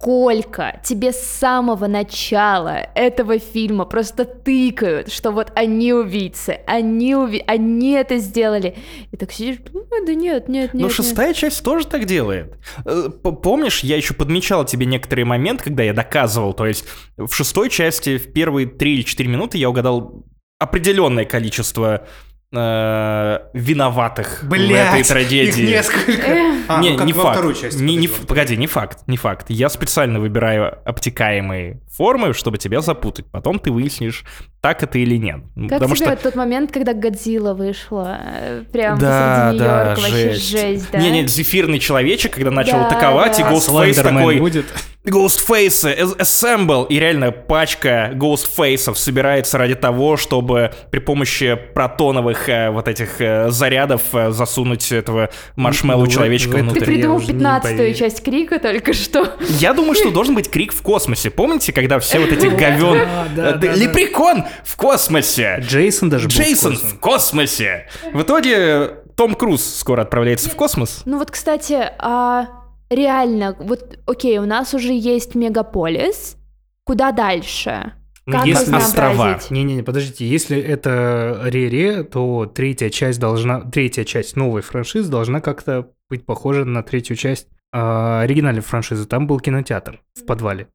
[0.04, 7.44] насколько тебе с самого начала этого фильма просто тыкают, что вот они убийцы, они, уби...
[7.48, 8.76] они это сделали.
[9.12, 10.74] И так сидишь, «Ну, да нет, нет, нет.
[10.74, 10.92] Но нет».
[10.92, 12.54] шестая часть тоже так делает.
[12.86, 13.10] Э,
[13.44, 16.86] Помнишь, я еще подмечал тебе некоторые моменты, когда я доказывал, то есть
[17.18, 20.26] в шестой части в первые три или четыре минуты я угадал
[20.60, 22.08] определенное количество
[22.54, 25.63] э, виноватых в этой трагедии.
[25.63, 26.32] их несколько.
[26.68, 27.36] А, не, ну как не во факт.
[27.38, 27.82] второй части.
[27.82, 29.50] Не- не погоди, не факт, не факт.
[29.50, 33.26] Я специально выбираю обтекаемые формы, чтобы тебя запутать.
[33.32, 34.24] Потом ты выяснишь,
[34.63, 35.41] так это или нет.
[35.67, 38.17] Как Потому тебе что тот момент, когда Годзилла вышла?
[38.23, 40.88] э, Прям да, посреди да, Нью-Йорка, вообще жесть.
[40.89, 40.99] да?
[40.99, 43.49] Не, не, зефирный человечек, когда начал Да, атаковать, и да.
[43.49, 44.39] А Ghostface Слендермен такой...
[44.39, 44.65] будет.
[45.06, 52.88] Ghostface Assemble, и реально пачка Ghostface'ов собирается ради того, чтобы при помощи протоновых э, вот
[52.88, 56.80] этих э, зарядов э, засунуть этого маршмеллоу Ну, человечка в это Ты внутрь.
[56.80, 57.93] я придумал уже не 15 поверю.
[57.95, 59.28] часть Крика только что.
[59.60, 61.30] Я думаю, что должен быть крик в космосе.
[61.32, 63.06] Помните, когда все вот эти говен...
[63.36, 63.76] Да, э.
[63.76, 65.58] Лепрекон в космосе!
[65.62, 66.96] Джейсон даже был в Джейсон космосе.
[66.96, 67.88] в космосе!
[68.13, 71.02] В итоге Том Круз скоро отправляется в космос.
[71.06, 72.48] Ну вот, кстати, а
[72.89, 76.38] реально, вот, окей, у нас уже есть мегаполис.
[76.86, 77.94] Куда дальше?
[78.26, 79.39] Ну, Как если- Острова.
[79.50, 85.89] Не-не-не, подождите, если это Ре-Ре, то третья часть должна, третья часть новой франшизы должна как-то
[86.10, 89.06] быть похожа на третью часть а, оригинальной франшизы.
[89.06, 90.68] Там был кинотеатр в подвале.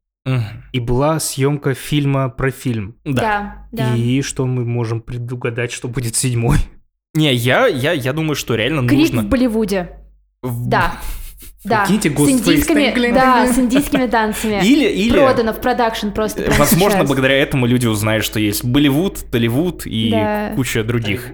[0.73, 2.97] И была съемка фильма про фильм.
[3.05, 3.67] Да.
[3.73, 3.97] Да, да.
[3.97, 6.59] И что мы можем предугадать, что будет седьмой?
[7.15, 9.23] Не, я, я, я думаю, что реально Крик нужно...
[9.23, 9.91] в Болливуде.
[10.43, 10.93] В- Да.
[11.65, 11.85] Да.
[11.85, 14.65] Прикиньте, С индийскими, да, с индийскими танцами.
[14.65, 15.11] Или, или...
[15.19, 17.07] Продано в продакшн просто Возможно, сейчас.
[17.07, 20.53] благодаря этому люди узнают, что есть Болливуд, Толливуд и Да.
[20.55, 21.33] куча других.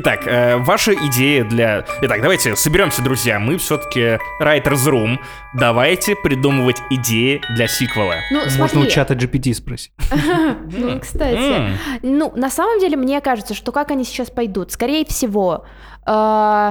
[0.00, 1.84] Итак, э, ваша идея для...
[2.02, 3.40] Итак, давайте соберемся, друзья.
[3.40, 5.18] Мы все-таки Writer's Room.
[5.54, 8.14] Давайте придумывать идеи для сиквела.
[8.30, 9.92] Ну, Можно у смотри, чата GPT спросить.
[10.70, 11.72] ну, кстати.
[12.02, 15.66] Ну, на самом деле, мне кажется, что как они сейчас пойдут, скорее всего,
[16.06, 16.70] э,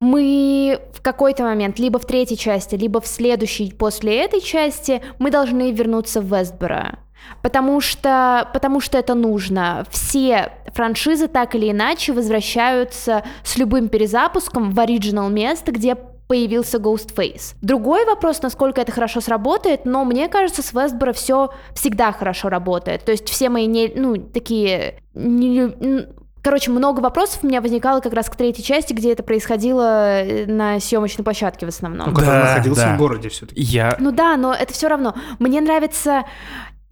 [0.00, 5.30] мы в какой-то момент, либо в третьей части, либо в следующей после этой части, мы
[5.30, 6.98] должны вернуться в Вестборо.
[7.42, 9.84] Потому что, потому что это нужно.
[9.90, 15.96] Все франшизы так или иначе возвращаются с любым перезапуском в оригинал место, где
[16.28, 17.56] появился Ghostface.
[17.60, 23.04] Другой вопрос, насколько это хорошо сработает, но мне кажется, с Вестборо все всегда хорошо работает.
[23.04, 25.02] То есть все мои, не, ну, такие...
[25.14, 26.06] не
[26.42, 30.46] Короче, много вопросов у меня возникало как раз к третьей части, где это происходило э,
[30.46, 32.08] на съемочной площадке в основном.
[32.08, 32.94] Ну, когда он Да, находился да.
[32.94, 33.60] в городе все-таки.
[33.60, 33.96] Я...
[34.00, 35.14] Ну да, но это все равно.
[35.38, 36.24] Мне нравится.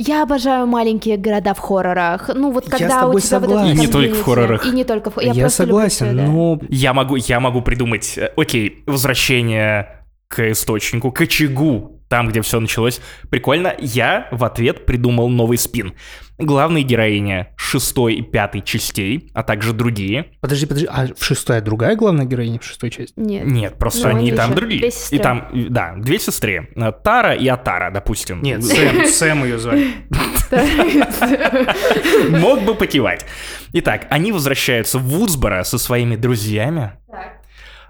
[0.02, 2.30] Я обожаю маленькие города в хоррорах.
[2.34, 3.76] Ну вот Я когда с у тобой тебя вот это согласен.
[3.76, 4.66] И не только в хоррорах.
[4.66, 6.22] И не только в Я, люблю согласен, всё, да.
[6.22, 12.40] но Я могу, я могу придумать, э, окей, возвращение к источнику, к очагу, там, где
[12.40, 13.02] все началось.
[13.28, 13.74] Прикольно.
[13.78, 15.92] Я в ответ придумал новый спин.
[16.40, 20.26] Главная героиня шестой и пятой частей, а также другие.
[20.40, 23.14] подожди, подожди, а в шестой другая главная героиня в шестой части?
[23.16, 23.46] Нет.
[23.46, 24.80] Нет, просто Ну, они и там другие.
[24.80, 26.68] две И там, да, две сестры.
[26.74, 28.42] Э, Тара и Атара, допустим.
[28.42, 29.88] Нет, Сэм, Сэм ее звали.
[32.30, 33.26] Мог бы покивать.
[33.72, 36.92] Итак, они возвращаются в Вудсборо со своими друзьями.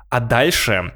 [0.08, 0.92] А дальше...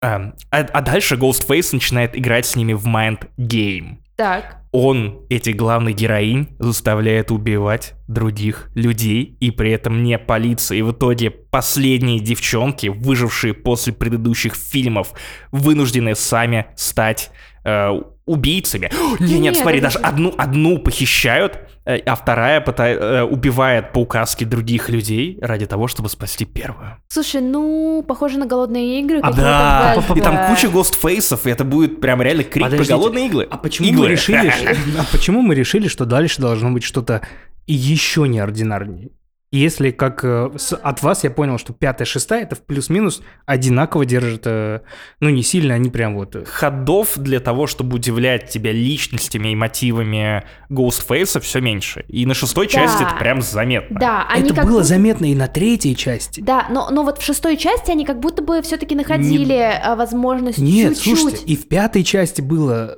[0.00, 3.98] эм, а, а дальше Ghostface начинает играть с ними в Mind Game.
[4.16, 4.61] Так.
[4.72, 10.78] Он, этих главных героинь, заставляет убивать других людей, и при этом не полиция.
[10.78, 15.12] И в итоге последние девчонки, выжившие после предыдущих фильмов,
[15.50, 17.30] вынуждены сами стать
[17.64, 18.90] э, убийцами.
[18.92, 23.22] О, не, нет, Нет, смотри, даже же- одну, одну похищают, э, а вторая пыта- э,
[23.24, 26.98] убивает по указке других людей ради того, чтобы спасти первую.
[27.08, 29.18] Слушай, ну, похоже на голодные игры.
[29.22, 33.26] А да, и там куча гостфейсов, и это будет прям реально крик Подождите, про голодные
[33.26, 33.48] иглы.
[33.50, 34.06] А почему Иглы.
[34.06, 34.52] мы решили,
[34.98, 37.22] а почему мы решили, что дальше должно быть что-то
[37.66, 39.10] еще неординарнее?
[39.54, 44.06] Если как э, с- от вас я понял, что пятая, шестая это в плюс-минус одинаково
[44.06, 44.80] держит, э,
[45.20, 46.34] ну не сильно, они прям вот.
[46.34, 52.06] э, ходов для того, чтобы удивлять тебя личностями и мотивами Ghostface все меньше.
[52.08, 52.72] И на шестой Да.
[52.72, 54.00] части это прям заметно.
[54.00, 56.40] Да, они это как было будто- заметно и на третьей части.
[56.40, 60.58] Да, но, но вот в шестой части они как будто бы все-таки находили а, возможность
[60.58, 61.18] Нет, чуть-чуть.
[61.20, 62.96] слушайте, и в пятой части было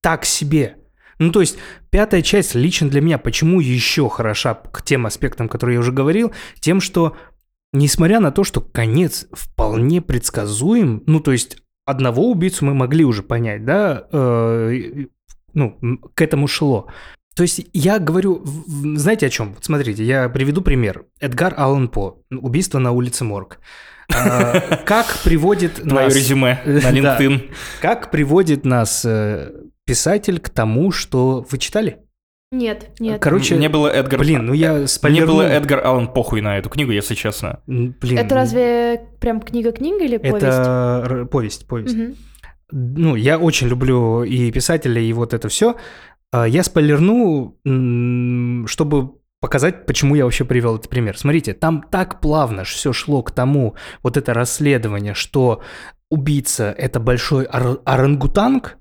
[0.00, 0.76] так себе.
[1.18, 1.58] Ну, то есть,
[1.90, 6.32] пятая часть лично для меня, почему еще хороша к тем аспектам, которые я уже говорил,
[6.60, 7.16] тем, что,
[7.72, 13.22] несмотря на то, что конец вполне предсказуем, ну, то есть, одного убийцу мы могли уже
[13.22, 15.06] понять, да, э,
[15.54, 15.78] ну,
[16.14, 16.88] к этому шло.
[17.34, 19.54] То есть я говорю, знаете о чем?
[19.54, 21.04] Вот Смотрите, я приведу пример.
[21.20, 22.22] Эдгар Аллан По.
[22.30, 23.60] Убийство на улице Морг.
[24.14, 26.16] А, Как приводит Твое нас...
[26.16, 26.78] резюме на.
[26.78, 27.50] LinkedIn.
[27.82, 29.52] Как приводит нас э,
[29.86, 31.46] писатель к тому, что...
[31.50, 31.98] Вы читали?
[32.52, 33.20] Нет, нет.
[33.20, 34.20] Короче, Мне было Эдгар...
[34.20, 35.26] блин, ну я Мне спойлерну.
[35.32, 37.60] было Эдгар Аллан похуй на эту книгу, если честно.
[37.66, 40.36] Блин, Это разве прям книга-книга или повесть?
[40.46, 41.96] Это повесть, повесть.
[41.96, 42.14] Мгм.
[42.70, 45.76] Ну, я очень люблю и писателя, и вот это все.
[46.32, 47.56] Я спойлерну,
[48.66, 51.16] чтобы показать, почему я вообще привел этот пример.
[51.18, 55.62] Смотрите, там так плавно все шло к тому, вот это расследование, что
[56.10, 58.78] убийца– это большой ор- орангутанг,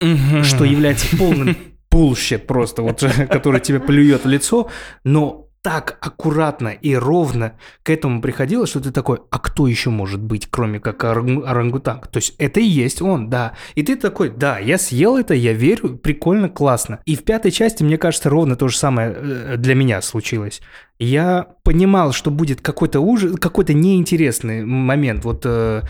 [0.00, 1.56] что является полным
[1.90, 4.70] bullshit просто, вот, который тебе плюет в лицо,
[5.04, 10.22] но так аккуратно и ровно к этому приходило, что ты такой, а кто еще может
[10.22, 12.06] быть, кроме как орангу- орангутанг?
[12.06, 13.54] То есть это и есть он, да.
[13.74, 17.00] И ты такой, да, я съел это, я верю, прикольно, классно.
[17.04, 20.62] И в пятой части, мне кажется, ровно то же самое э, для меня случилось.
[21.00, 25.82] Я понимал, что будет какой-то ужас, какой-то неинтересный момент вот э,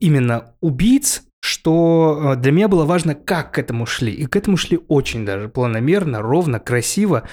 [0.00, 4.12] именно убийц, что э, для меня было важно, как к этому шли.
[4.12, 7.28] И к этому шли очень даже планомерно, ровно, красиво,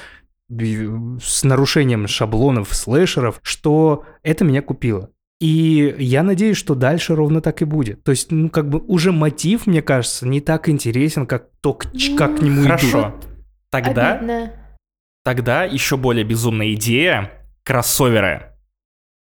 [0.50, 0.90] би-
[1.22, 5.12] с нарушением шаблонов, слэшеров, что это меня купило.
[5.40, 8.04] И я надеюсь, что дальше ровно так и будет.
[8.04, 11.96] То есть, ну, как бы уже мотив, мне кажется, не так интересен, как то, к,
[11.96, 12.66] ч- как к нему идут.
[12.68, 13.16] Хорошо.
[13.70, 14.52] Тогда, Обидно.
[15.24, 17.32] тогда еще более безумная идея
[17.64, 18.48] кроссоверы.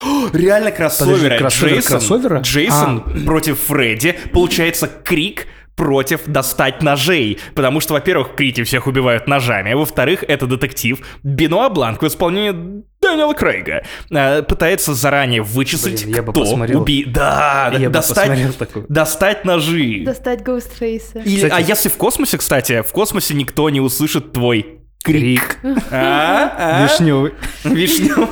[0.01, 1.37] О, Реально кроссоверы.
[1.37, 2.37] кроссовер Джейсон, кроссовера?
[2.37, 2.41] А.
[2.41, 4.15] Джейсон против Фредди.
[4.33, 7.39] Получается крик против достать ножей.
[7.55, 12.07] Потому что, во-первых, в Крите всех убивают ножами, а во-вторых, это детектив Бенуа Бланк в
[12.07, 13.83] исполнении Дэниела Крейга.
[14.11, 16.81] э, пытается заранее вычислить, Блин, я бы кто посмотрел.
[16.81, 17.03] уби...
[17.05, 18.85] Да, Я бы достать, такое.
[18.89, 20.03] достать ножи.
[20.05, 20.41] Достать.
[20.41, 25.59] Или- Кстати, а если в космосе, кстати, в космосе никто не услышит твой крик.
[25.91, 26.55] А?
[26.57, 26.83] А?
[26.83, 27.33] Вишневый.
[27.63, 28.27] Вишню.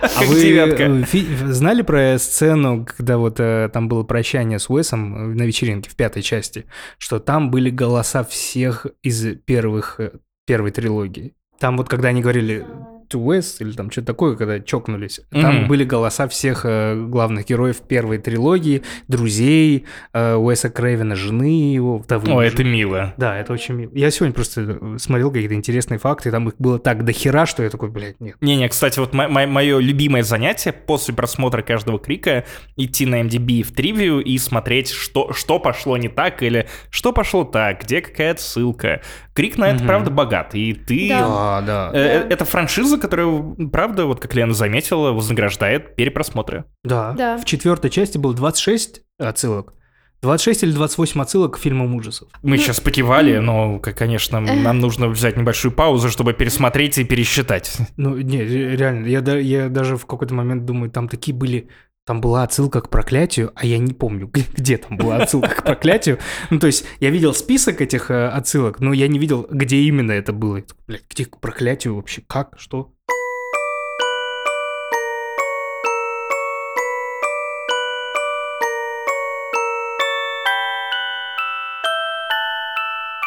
[0.00, 0.84] А вы девятка.
[0.84, 5.90] э, знали про сцену, когда вот э, там было прощание с Уэсом э, на вечеринке
[5.90, 6.66] в пятой части,
[6.98, 10.00] что там были голоса всех из первых
[10.46, 11.34] первой трилогии.
[11.58, 12.64] Там вот когда они говорили
[13.10, 15.68] to Wes или там что-то такое, когда чокнулись, там Мгм.
[15.68, 22.30] были голоса всех э, главных героев первой трилогии, друзей э, Уэса Крейвена, жены его, вдовы.
[22.32, 23.14] О, это мило.
[23.16, 23.90] Да, это очень мило.
[23.94, 27.62] Я сегодня просто э, смотрел какие-то интересные факты, там их было так до хера, что
[27.62, 28.36] я такой, блядь, нет.
[28.40, 32.44] Не-не, кстати, вот мое любимое занятие после просмотра каждого крика
[32.76, 37.44] идти на MDB в тривию и смотреть, что, что пошло не так или что пошло
[37.44, 39.00] так, где какая-то ссылка.
[39.38, 39.86] Крик на это, Мгм.
[39.86, 40.52] правда, богат.
[40.56, 41.08] И ты...
[41.10, 41.20] Да.
[41.20, 41.90] Да, да.
[41.94, 42.34] Э, э, Да.
[42.34, 46.64] Это франшиза, которая, правда, вот как Лена заметила, вознаграждает перепросмотры.
[46.82, 47.12] Да.
[47.16, 47.38] Да.
[47.38, 49.74] В четвертой части было 26 отсылок.
[50.22, 52.28] 26 или 28 отсылок к фильмам ужасов.
[52.42, 57.76] Мы Ну, сейчас покивали, но, конечно, нам нужно взять небольшую паузу, чтобы пересмотреть и пересчитать.
[57.96, 61.68] Ну, не, ре- реально, я, я даже в какой-то момент думаю, там такие были...
[62.08, 66.18] Там была отсылка к проклятию, а я не помню, где там была отсылка к проклятию.
[66.48, 70.12] Ну, то есть, я видел список этих э, отсылок, но я не видел, где именно
[70.12, 70.62] это было.
[70.86, 72.22] Блядь, где к проклятию вообще?
[72.26, 72.54] Как?
[72.56, 72.90] Что?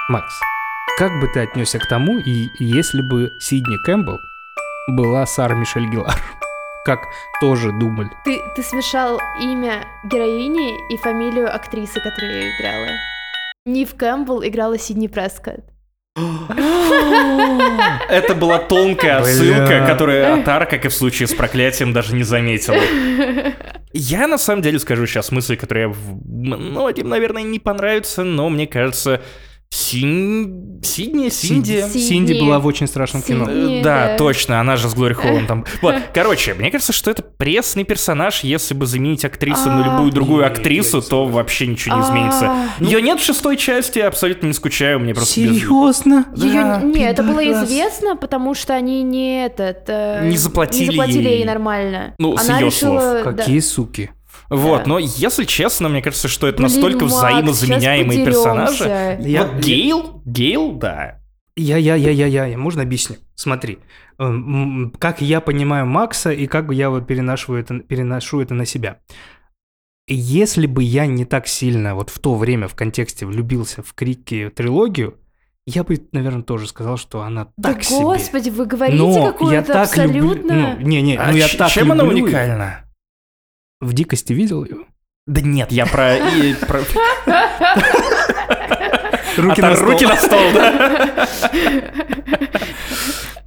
[0.09, 0.33] Макс,
[0.97, 4.17] как бы ты отнесся к тому, и если бы Сидни Кэмпбелл
[4.87, 6.19] была Сара Мишель Гелар?
[6.85, 6.99] Как
[7.39, 8.09] тоже думали?
[8.25, 12.87] Ты, ты смешал имя героини и фамилию актрисы, которая её играла.
[13.65, 15.63] Нив Кэмпбелл играла Сидни Прескотт.
[18.09, 22.77] Это была тонкая отсылка, которую Атар, как и в случае с проклятием, даже не заметила.
[23.93, 28.65] Я на самом деле скажу сейчас мысль, которая в- многим, наверное, не понравится, но мне
[28.67, 29.21] кажется,
[29.73, 30.81] Син...
[30.83, 31.81] Сидни, Синди...
[31.81, 31.97] Синди.
[31.99, 33.45] Синди была в очень страшном кино.
[33.45, 33.79] Синди.
[33.79, 34.17] Э, Да, да.
[34.17, 35.65] точно, она же с Глори Холландом.
[35.81, 38.43] Вот, короче, мне кажется, что это пресный персонаж.
[38.43, 39.85] Если бы заменить актрису на А.
[39.95, 42.47] любую другую Не, актрису, то вообще ничего не изменится.
[42.51, 45.33] А, Ее нет в шестой части, абсолютно не скучаю, мне просто...
[45.35, 46.25] Серьезно?
[46.35, 51.29] Да, не, это было известно, потому что они не этот э, Не заплатили не заплатили
[51.29, 51.45] ей.
[51.45, 52.13] нормально.
[52.17, 53.35] Ну, с решила, слов.
[53.35, 54.11] Какие суки.
[54.51, 54.89] Вот, Да.
[54.89, 59.17] но если честно, мне кажется, что это Блин, настолько Макс, взаимозаменяемые персонажи.
[59.21, 61.19] Я- Вот Гейл, Гейл, да.
[61.55, 63.15] Я, я, я, я, я, я, можно объясню?
[63.35, 63.79] Смотри,
[64.19, 68.99] эм, как я понимаю Макса и как я вот переношу это, переношу это на себя.
[70.07, 74.51] Если бы я не так сильно вот в то время в контексте влюбился в Крики
[74.53, 75.15] трилогию,
[75.67, 77.99] Я бы, наверное, тоже сказал, что она Да так себе.
[78.01, 78.97] господи, вы говорите
[79.31, 80.31] какую-то так люблю...
[80.31, 80.75] абсолютно...
[80.79, 82.25] Ну, не-не, А ну я так чем она люблю её.
[82.25, 82.83] уникальна?
[83.81, 84.77] В «Дикости» видел ее?
[85.27, 86.15] Да нет, я про...
[86.17, 86.81] и про-
[89.37, 89.89] Руки А на стол.
[89.91, 91.27] руки на стол, да?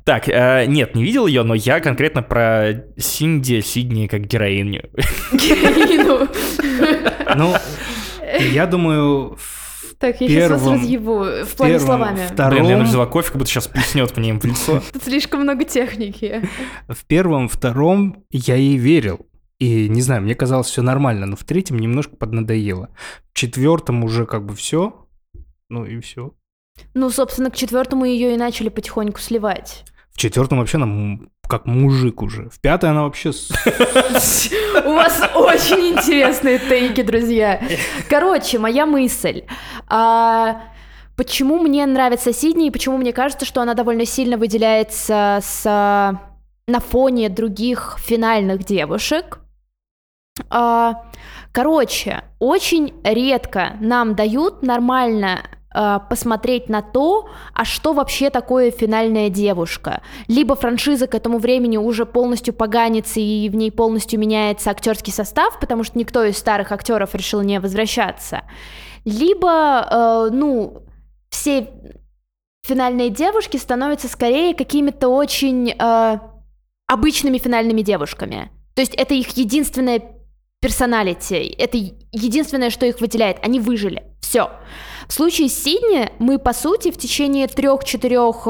[0.05, 4.91] Так, э, нет, не видел ее, но я конкретно про Синди, Сидни как героиню.
[5.32, 6.28] Героину.
[7.37, 7.55] Ну,
[8.53, 12.20] я думаю, в Так, я сейчас вас первом- разъебу в плане словами.
[12.30, 14.82] втором, Блин, Лена взяла кофе, как будто сейчас плеснет мне им в лицо.
[14.93, 16.49] Тут слишком много техники.
[16.89, 19.26] в первом, втором я ей верил.
[19.59, 22.88] И не знаю, мне казалось все нормально, но в третьем немножко поднадоело.
[23.32, 25.07] В четвертом уже как бы все.
[25.68, 26.32] Ну и все.
[26.92, 29.84] Ну, собственно, к четвертому ее и начали потихоньку сливать.
[30.12, 32.48] В четвертом вообще она м- как мужик уже.
[32.50, 33.30] В пятой она вообще...
[33.30, 37.62] У вас очень интересные тейки, друзья.
[38.09, 39.44] Короче, моя мысль.
[39.88, 40.62] А,
[41.16, 46.80] Почему мне нравится Сидни и почему мне кажется, что она довольно сильно выделяется с, на
[46.80, 49.38] фоне других финальных девушек?
[50.51, 51.05] А,
[51.55, 59.28] Короче, очень редко нам дают нормально а, посмотреть на то, а что вообще такое финальная
[59.28, 60.03] девушка.
[60.26, 65.61] Либо франшиза к этому времени уже полностью поганится и в ней полностью меняется актерский состав,
[65.61, 68.43] потому что никто из старых актеров решил не возвращаться.
[69.05, 70.82] Либо, э, ну,
[71.30, 71.68] все
[72.66, 76.18] финальные девушки становятся скорее какими-то очень э,
[76.89, 78.51] обычными финальными девушками.
[78.74, 80.13] То есть это их единственное
[80.64, 81.76] персоналити, это
[82.10, 83.36] единственное, что их выделяет.
[83.42, 84.02] Они выжили.
[84.22, 84.50] Все.
[85.06, 88.48] В случае с Сидни мы, по сути, в течение трех-четырех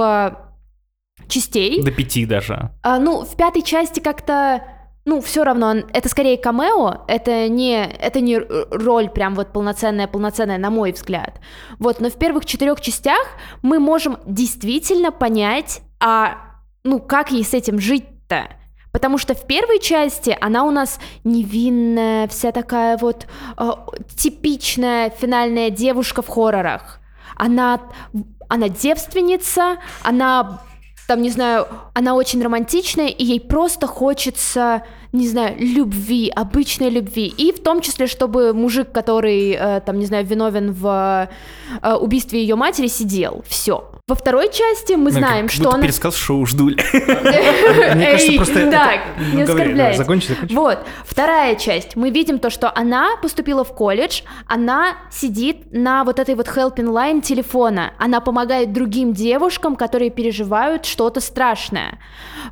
[1.26, 2.70] частей, До пяти даже.
[2.84, 4.62] а, ну, в пятой части как-то,
[5.04, 10.70] ну, все равно, это скорее камео, это не, это не роль прям вот полноценная-полноценная, на
[10.70, 11.40] мой взгляд.
[11.80, 13.26] Вот, но в первых четырех частях
[13.62, 16.36] мы можем действительно понять, а,
[16.84, 18.50] ну, как ей с этим жить-то.
[18.94, 23.26] Потому что в первой части она у нас невинная, вся такая вот
[23.58, 23.70] э,
[24.16, 27.00] типичная финальная девушка в хоррорах.
[27.34, 27.80] Она,
[28.48, 30.62] она девственница, она
[31.08, 37.26] там, не знаю, она очень романтичная, и ей просто хочется, не знаю, любви, обычной любви.
[37.26, 41.28] И в том числе, чтобы мужик, который, э, там, не знаю, виновен в
[41.82, 43.42] э, убийстве ее матери, сидел.
[43.48, 43.90] Все.
[44.06, 45.82] Во второй части мы знаем, Как что будто она...
[45.82, 46.76] пересказ шоу «Ждуль».
[46.92, 48.70] Мне кажется, просто...
[48.70, 49.96] Так, Ну, не говори, оскорбляйте.
[49.96, 50.52] Закончи, закончи.
[50.52, 51.96] Вот, вторая часть.
[51.96, 56.92] Мы видим то, что она поступила в колледж, она сидит на вот этой вот helping
[56.92, 61.98] line телефона, она помогает другим девушкам, которые переживают что-то страшное.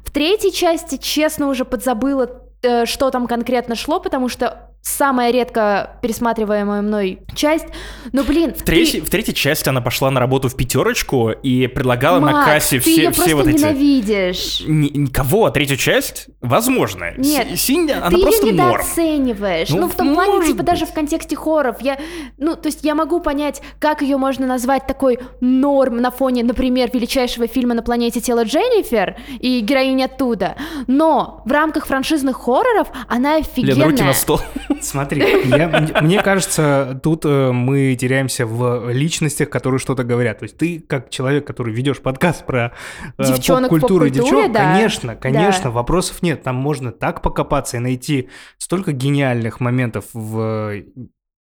[0.07, 2.31] В третьей части, честно, уже подзабыла,
[2.63, 7.67] э, что там конкретно шло, потому что самая редко пересматриваемая мной часть.
[8.13, 12.19] Но, блин, В третьей, в третьей части она пошла на работу в пятерочку и предлагала
[12.21, 13.59] на Макс, кассе ты все, ее все вот эти...
[13.59, 14.63] ненавидишь.
[14.67, 16.27] Ни- Никого, третью часть?
[16.41, 17.13] Возможно.
[17.17, 18.71] Нет, Си- Синди, она ты просто ее норм.
[18.81, 19.69] недооцениваешь.
[19.71, 21.81] Ну, Ну, в том плане, типа, даже в контексте хорроров.
[21.81, 21.99] Я,
[22.39, 26.91] ну, то есть я могу понять, как ее можно назвать такой норм на фоне, например,
[26.93, 30.57] величайшего фильма на планете Тело Дженнифер и героини оттуда.
[30.89, 33.75] Но в рамках франшизных хорроров она офигенная.
[33.77, 34.41] Лен, руки на стол.
[34.81, 40.39] Смотри, я- мне- кажется, тут э, мы теряемся в личностях, которые что-то говорят.
[40.39, 42.73] То есть ты, как человек, который ведешь подкаст про
[43.19, 44.73] э, Девчонок в поп-культуру и поп-культуре, девчонок, да.
[44.73, 45.71] конечно, конечно, Да.
[45.71, 46.43] вопросов нет.
[46.43, 50.83] Там можно так покопаться и найти столько гениальных моментов в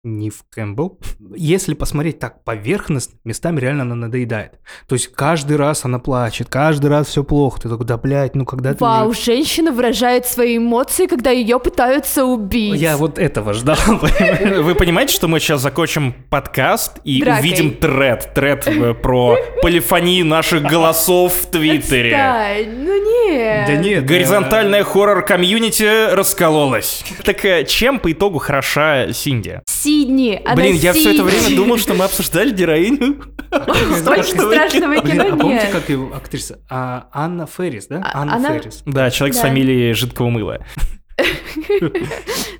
[0.06, 1.00] не в Кэмпбелл.
[1.36, 4.54] Если посмотреть так поверхностно, местами реально она надоедает.
[4.88, 7.60] То есть каждый раз она плачет, каждый раз все плохо.
[7.62, 8.84] Ты такой, да, блядь, ну когда ты...
[8.84, 12.80] Вау, уже- женщина выражает свои эмоции, когда ее пытаются убить.
[12.80, 13.78] Я вот этого ждал.
[13.90, 17.42] Вы понимаете, что мы сейчас закончим подкаст и Дракой.
[17.42, 22.16] увидим тред, тред э, про полифонию наших голосов в Твиттере.
[22.16, 23.68] Отстань, ну нет.
[23.68, 24.06] Да нет.
[24.06, 27.04] Горизонтальная хоррор-комьюнити раскололась.
[27.24, 29.62] Так чем по итогу хороша Синди?
[29.96, 33.24] Сидни, она Блин, я все это время думал, что мы обсуждали героиню.
[33.98, 36.60] Страшного кино а помните, как его актриса?
[36.70, 38.02] А, Анна Феррис, да?
[38.04, 38.84] А- Анна Феррис.
[38.86, 40.60] Да, человек с фамилией жидкого мыла.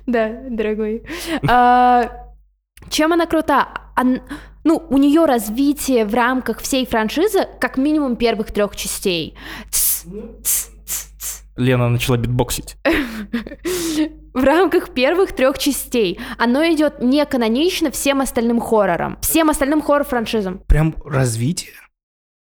[0.06, 1.02] Да, дорогой.
[1.48, 2.10] А,
[2.88, 3.68] Чем она крута?
[4.64, 9.36] Ну, у нее развитие в рамках всей франшизы как минимум первых трех частей.
[11.56, 12.76] Лена начала битбоксить.
[14.46, 20.60] В рамках первых трех частей оно идет не канонично всем остальным хоррорам, всем остальным хоррор-франшизам.
[20.68, 21.72] Прям развитие?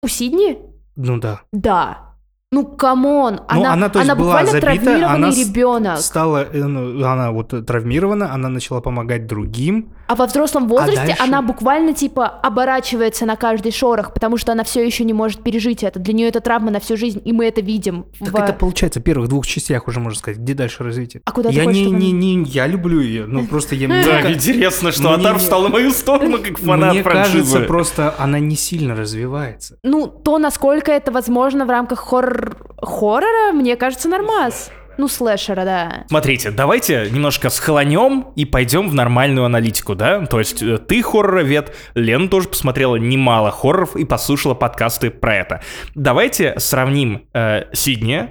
[0.03, 0.59] У Сидни?
[0.97, 1.41] Ну да.
[1.53, 2.15] Да.
[2.53, 5.99] Ну, come on, Ну, она, она, то есть, была буквально забита, травмированный она ребенок.
[5.99, 9.95] Стала, э, ну, она вот травмирована, она начала помогать другим.
[10.07, 11.23] А во взрослом возрасте дальше?
[11.23, 15.83] она буквально типа оборачивается на каждый шорох, потому что она все еще не может пережить
[15.83, 15.99] это.
[15.99, 18.07] Для нее это травма на всю жизнь, и мы это видим.
[18.21, 20.39] Так в- это получается в первых двух частях уже можно сказать.
[20.39, 21.23] Где дальше развитие?
[21.25, 24.23] А куда ты я хочешь, не, не, не, я люблю ее, ну просто я Так,
[24.23, 27.39] ка- интересно, что Атар встал на мою сторону, как фанат мне франшизы.
[27.53, 29.79] кажется, просто она не сильно развивается.
[29.83, 32.57] Ну, то, насколько это возможно в рамках хоррор...
[32.83, 34.71] хоррора, мне кажется, нормас.
[34.99, 36.05] Ну, слэшера, да.
[36.09, 40.27] Смотрите, давайте немножко схолонем и пойдем в нормальную аналитику, да?
[40.27, 45.63] То есть э, ты хорроровед, Лена тоже посмотрела немало хорроров и послушала подкасты про это.
[45.95, 48.31] Давайте сравним э, Сидни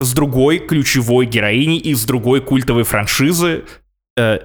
[0.00, 3.64] с другой ключевой героиней из другой культовой франшизы
[4.16, 4.38] э,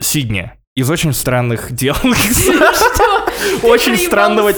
[0.00, 0.52] Сидни.
[0.74, 1.96] Из очень странных дел.
[3.62, 4.50] Очень странного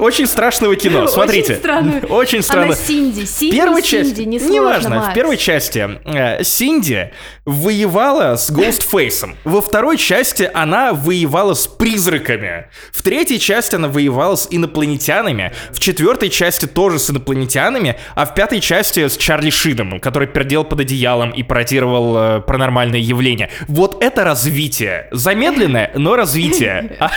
[0.00, 1.06] Очень страшного кино.
[1.06, 1.60] Смотрите.
[2.08, 2.66] Очень странно.
[2.66, 3.24] Она Синди.
[3.24, 7.10] Синди, первой Синди, не неважно, в первой части э, Синди
[7.44, 9.36] воевала с Гоустфейсом.
[9.44, 12.66] Во второй части она воевала с призраками.
[12.92, 15.52] В третьей части она воевала с инопланетянами.
[15.72, 17.96] В четвертой части тоже с инопланетянами.
[18.14, 23.02] А в пятой части с Чарли Шином, который пердел под одеялом и пародировал э, паранормальные
[23.02, 23.50] явления.
[23.68, 25.08] Вот это развитие.
[25.10, 26.96] Замедленное, но развитие.
[27.02, 27.10] А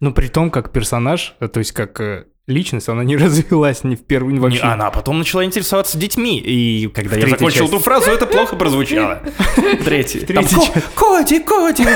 [0.12, 3.94] Но при том, как персонаж, э, то есть как э, личность, она не развилась ни
[3.94, 4.60] в первый, ни Не, вообще.
[4.60, 7.74] она потом начала интересоваться детьми, и когда я третьей закончил части.
[7.74, 9.22] эту фразу, это плохо прозвучало.
[9.84, 10.26] Третий.
[10.26, 10.82] Части.
[10.94, 11.86] Коди, Коди.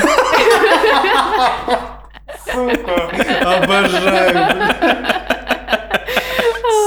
[3.43, 4.57] Обожаю.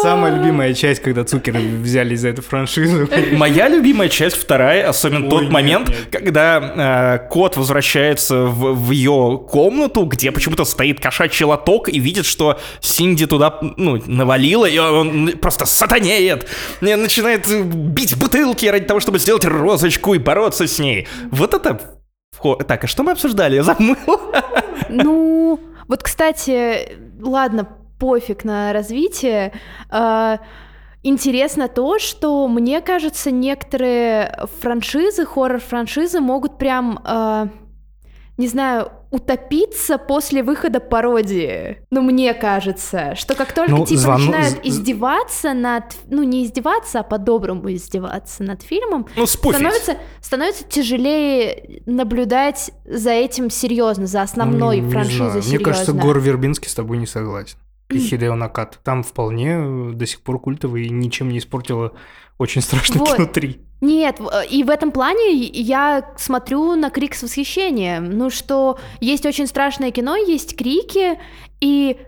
[0.03, 3.09] Самая любимая часть, когда Цукеры взялись за эту франшизу.
[3.33, 5.99] Моя любимая часть вторая, особенно Ой, тот нет, момент, нет.
[6.11, 12.27] когда э, кот возвращается в, в ее комнату, где почему-то стоит кошачий лоток и видит,
[12.27, 16.47] что Синди туда ну, навалила, и он просто сатанеет,
[16.81, 21.09] и начинает бить бутылки ради того, чтобы сделать розочку и бороться с ней.
[21.31, 21.81] Вот это...
[22.67, 23.57] Так, а что мы обсуждали?
[23.57, 23.97] Я забыл.
[24.89, 27.69] Ну, вот, кстати, ладно,
[28.01, 29.53] пофиг на развитие.
[29.91, 30.39] А,
[31.03, 37.49] Интересно то, что, мне кажется, некоторые франшизы, хоррор-франшизы могут прям, а,
[38.37, 41.79] не знаю, утопиться после выхода пародии.
[41.91, 45.85] Ну, мне кажется, что как только Ну, типа звону- начинают издеваться над...
[46.11, 49.57] Ну, не издеваться, а по-доброму издеваться над фильмом, Ну, спуфить.
[49.59, 55.33] становится, становится тяжелее наблюдать за этим серьезно, за основной Ну, не франшизой знаю.
[55.43, 55.57] серьезно.
[55.57, 57.57] Мне кажется, Гор Вербинский с тобой не согласен.
[57.99, 58.79] Хидео Накат.
[58.85, 61.93] Там вполне э, до сих пор культовый и ничем не испортила
[62.39, 63.17] очень страшное Вот.
[63.17, 63.61] кино 3.
[63.83, 68.11] Нет, в- и в этом плане я смотрю на крик с восхищением.
[68.17, 71.19] Ну что, есть очень страшное кино, есть крики,
[71.61, 71.99] и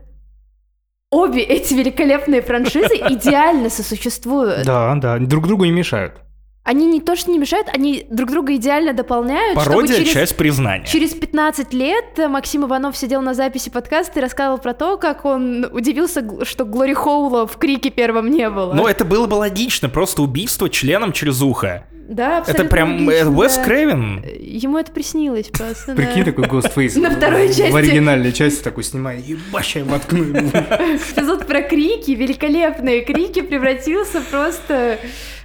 [1.11, 4.65] обе эти великолепные франшизы идеально сосуществуют.
[4.65, 6.22] Да, да, друг другу не мешают.
[6.65, 10.13] Они не то что не мешают, они друг друга идеально дополняют, Пародия через...
[10.13, 10.87] часть признания.
[10.87, 15.25] Через 15 лет э, Максим Иванов сидел на записи подкаста и рассказывал про то, как
[15.25, 18.75] он удивился, что Глори Хоула в крике первом не было.
[18.75, 21.85] Ну, это было бы логично, просто убийство членом через ухо.
[22.09, 23.65] да, Это абсолютно прям э, логично, Уэс да.
[23.65, 24.25] Крейвен.
[24.41, 25.97] Ему это приснилось просто.
[25.97, 26.97] Прикинь, такой Ghostface.
[27.01, 27.73] На второй части.
[27.73, 30.49] В оригинальной части такой снимает, ебать, я воткну ему.
[30.49, 35.01] Эпизод про крики, великолепные крики, превратился просто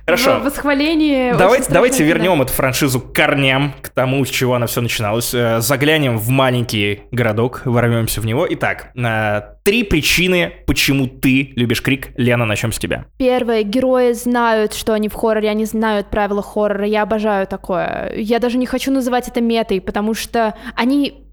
[0.07, 0.39] Хорошо.
[0.39, 1.31] в восхваление.
[1.31, 2.07] очень Давайте, давайте кино.
[2.07, 5.33] вернем эту франшизу к корням, к тому, с чего она все начиналась.
[5.33, 8.47] Э, Заглянем в маленький городок, ворвемся в него.
[8.51, 12.11] Итак, э, три причины, почему ты любишь Крик.
[12.15, 13.03] Лена, начнем с тебя.
[13.17, 16.85] Первое, герои знают, что они в хорроре, они знают правила хоррора.
[16.85, 18.13] Я обожаю такое.
[18.15, 21.25] Я даже не хочу называть это метой, потому что они...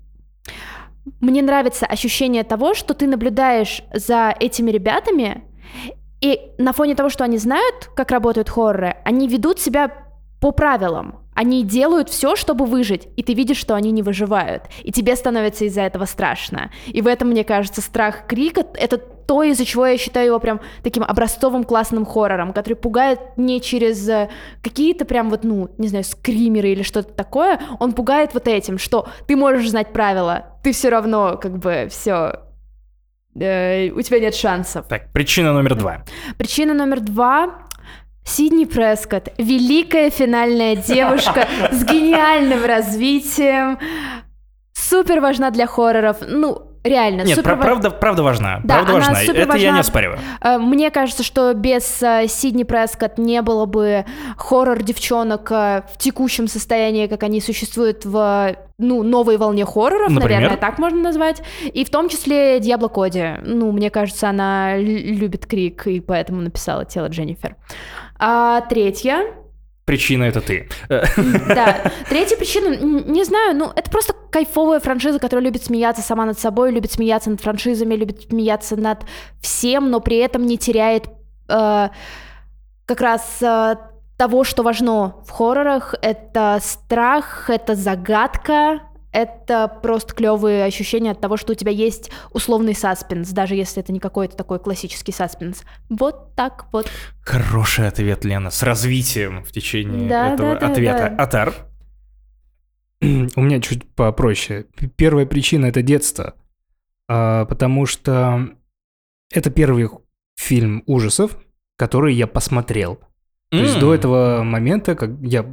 [1.20, 5.44] Мне нравится ощущение того, что ты наблюдаешь за этими ребятами,
[6.24, 9.92] и на фоне того, что они знают, как работают хорроры, они ведут себя
[10.40, 11.20] по правилам.
[11.34, 14.62] Они делают все, чтобы выжить, и ты видишь, что они не выживают.
[14.82, 16.70] И тебе становится из-за этого страшно.
[16.86, 20.62] И в этом, мне кажется, страх Крика— это то, из-за чего я считаю его прям
[20.82, 24.30] таким образцовым классным хоррором, который пугает не через э,
[24.62, 27.60] какие-то прям вот, ну, не знаю, скримеры или что-то такое.
[27.80, 32.44] Он пугает вот этим, что ты можешь знать правила, ты все равно как бы все
[33.34, 34.86] у тебя нет шансов.
[34.88, 36.04] Так, причина номер два.
[36.38, 37.64] Причина номер два.
[38.26, 43.78] Сидни Прескотт, великая финальная девушка с гениальным развитием,
[44.72, 46.18] супер важна для хорроров.
[46.26, 48.60] Ну, реально, Нет, супер пра- правда, правда важна.
[48.62, 49.14] Да, правда она важна.
[49.16, 49.70] супер Это я важна.
[49.72, 50.18] не оспариваю.
[50.40, 54.04] Э, Мне кажется, что без э, Сидни Прескотт не было бы
[54.36, 60.36] хоррор девчонок э, в текущем состоянии, как они существуют в ну, новой волне хорроров, Например?
[60.40, 61.42] наверное, так можно назвать.
[61.62, 63.24] И в том числе Диабло Коди.
[63.42, 67.56] Ну, мне кажется, она любит крик, и поэтому написала тело Дженнифер.
[68.18, 69.22] А третья,
[69.84, 70.68] Причина это ты.
[70.88, 71.04] Э,
[71.54, 71.92] да.
[72.08, 76.72] Третья причина, не знаю, ну, это просто кайфовая франшиза, которая любит смеяться сама над собой,
[76.72, 79.04] любит смеяться над франшизами, любит смеяться над
[79.40, 81.04] всем, но при этом не теряет
[81.48, 81.88] э,
[82.86, 83.76] как раз э,
[84.16, 85.94] того, что важно в хоррорах.
[86.00, 88.80] Это страх, это загадка,
[89.14, 93.92] это просто клевые ощущения от того, что у тебя есть условный саспенс, даже если это
[93.92, 95.62] не какой-то такой классический саспенс.
[95.88, 96.90] Вот так вот.
[97.22, 101.14] Хороший ответ, Лена, с развитием в течение Да, этого да, да, ответа.
[101.16, 101.22] да.
[101.22, 101.54] Атар?
[103.00, 104.66] У меня чуть попроще.
[104.96, 106.34] Первая причина это детство.
[107.08, 108.48] А, потому что
[109.32, 109.88] это первый
[110.34, 111.38] фильм ужасов,
[111.76, 112.98] который я посмотрел.
[113.50, 115.44] То есть до этого момента, как я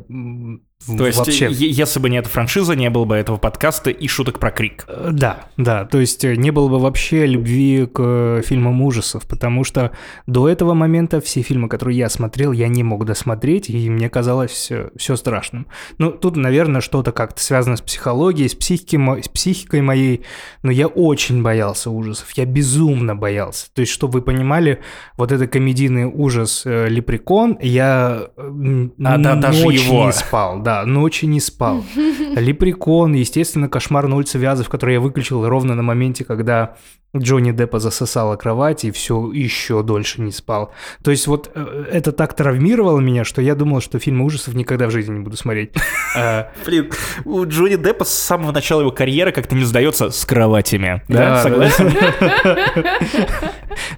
[0.87, 1.49] То есть, вообще...
[1.51, 4.85] если бы не эта франшиза, не было бы этого подкаста и шуток про крик.
[4.87, 9.27] Э, Да, да, то есть э, не было бы вообще любви к э, фильмам ужасов,
[9.27, 9.91] потому что
[10.25, 14.71] до этого момента все фильмы, которые я смотрел, я не мог досмотреть, и мне казалось
[14.97, 15.67] все, страшным.
[15.99, 20.23] Ну, тут, наверное, что-то как-то связано с психологией, с, психики, с психикой моей,
[20.63, 23.67] но я очень боялся ужасов, я безумно боялся.
[23.73, 24.81] То есть, чтобы вы понимали,
[25.17, 30.05] вот это комедийный ужас «Лепрекон», я А, да, даже его.
[30.05, 31.83] не спал, да, ночи не спал.
[32.35, 36.75] Лепрекон, естественно, кошмар на улице Вязов, который я выключил ровно на моменте, когда
[37.15, 40.71] Джонни Деппа засосала кровать и все еще дольше не спал.
[41.03, 44.87] То есть вот э, это так травмировало меня, что я думал, что фильмы ужасов никогда
[44.87, 45.71] в жизни не буду смотреть.
[46.13, 46.91] Э, Блин,
[47.23, 51.01] у Джонни Деппа с самого начала его карьеры как-то не сдается с кроватями.
[51.07, 51.89] Да, Да, согласен?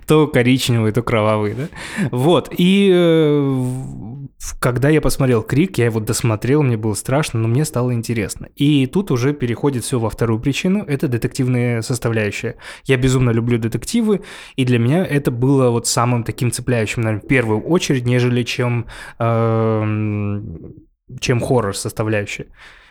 [0.07, 1.69] То коричневый, то кровавый, да?
[2.11, 3.63] Вот, и э,
[4.59, 8.49] когда я посмотрел «Крик», я его досмотрел, мне было страшно, но мне стало интересно.
[8.55, 12.57] И тут уже переходит все во вторую причину, это детективная составляющая.
[12.83, 14.21] Я безумно люблю детективы,
[14.55, 18.87] и для меня это было вот самым таким цепляющим, наверное, в первую очередь, нежели чем,
[19.19, 20.73] эм,
[21.19, 22.47] чем хоррор составляющая.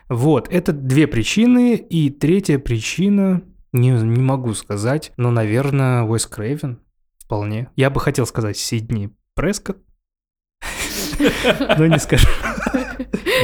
[0.08, 3.42] Вот, это две причины, и третья причина,
[3.72, 6.80] не, не могу сказать, но, наверное, Уэс Крейвен
[7.18, 7.70] вполне.
[7.76, 9.78] Я бы хотел сказать Сидни Прескотт,
[11.78, 12.26] но не скажу.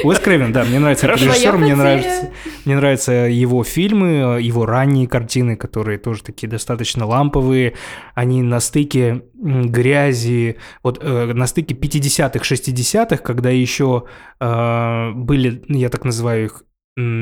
[0.05, 2.31] Уэс Крейвен, да, мне нравится этот режиссер, мне нравится,
[2.64, 7.74] мне нравятся его фильмы, его ранние картины, которые тоже такие достаточно ламповые.
[8.14, 14.05] Они на стыке грязи, вот э, на стыке 50-х, 60-х, когда еще
[14.41, 16.62] э, были, ну, я так называю их,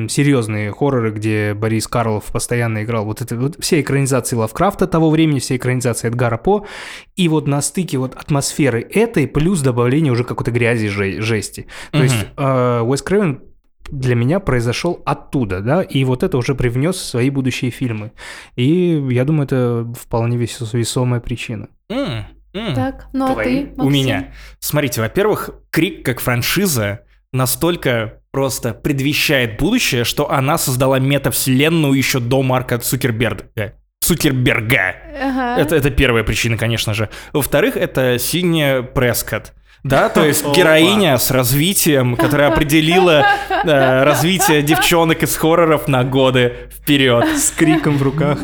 [0.08, 5.38] серьезные хорроры, где Борис Карлов постоянно играл вот это вот все экранизации Лавкрафта того времени,
[5.38, 6.66] все экранизации Эдгара По,
[7.14, 11.66] и вот на стыке вот атмосферы этой плюс добавление уже какой-то грязи, же- жести.
[11.92, 12.04] То Мгм.
[12.04, 13.42] есть э, Уэс Крейвен
[13.90, 18.12] для меня произошел оттуда, да, и вот это уже привнес в свои будущие фильмы.
[18.56, 21.68] И я думаю, это вполне вес- весомая причина.
[21.88, 22.74] М, м.
[22.74, 23.66] Так, ну а Твои?
[23.66, 23.92] ты, У Максим?
[23.92, 24.32] меня.
[24.58, 27.00] Смотрите, во-первых, Крик как франшиза
[27.32, 33.72] настолько просто предвещает будущее, что она создала метавселенную еще до Марка Цукерберга.
[34.00, 34.94] Цукерберга.
[35.18, 35.58] Ага.
[35.58, 37.08] Это, это первая причина, конечно же.
[37.32, 39.54] Во-вторых, это Синия Прескотт.
[39.84, 46.52] Да, то есть героиня с развитием, которая определила э, развитие девчонок из хорроров на годы
[46.70, 47.24] вперед.
[47.38, 48.38] С криком в руках.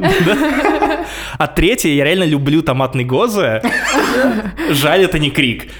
[1.36, 3.60] А третье, я реально люблю томатный гоза.
[4.70, 5.70] Жаль, это не крик.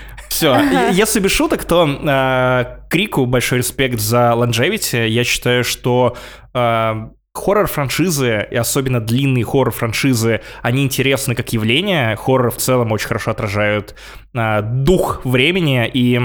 [0.43, 0.91] Все.
[0.91, 5.07] Если без шуток, то э, Крику большой респект за longevity.
[5.09, 6.17] Я считаю, что
[6.53, 6.95] э,
[7.33, 12.17] хоррор-франшизы, и особенно длинные хоррор-франшизы, они интересны как явление.
[12.17, 13.95] Хоррор в целом очень хорошо отражают
[14.35, 16.21] э, дух времени, и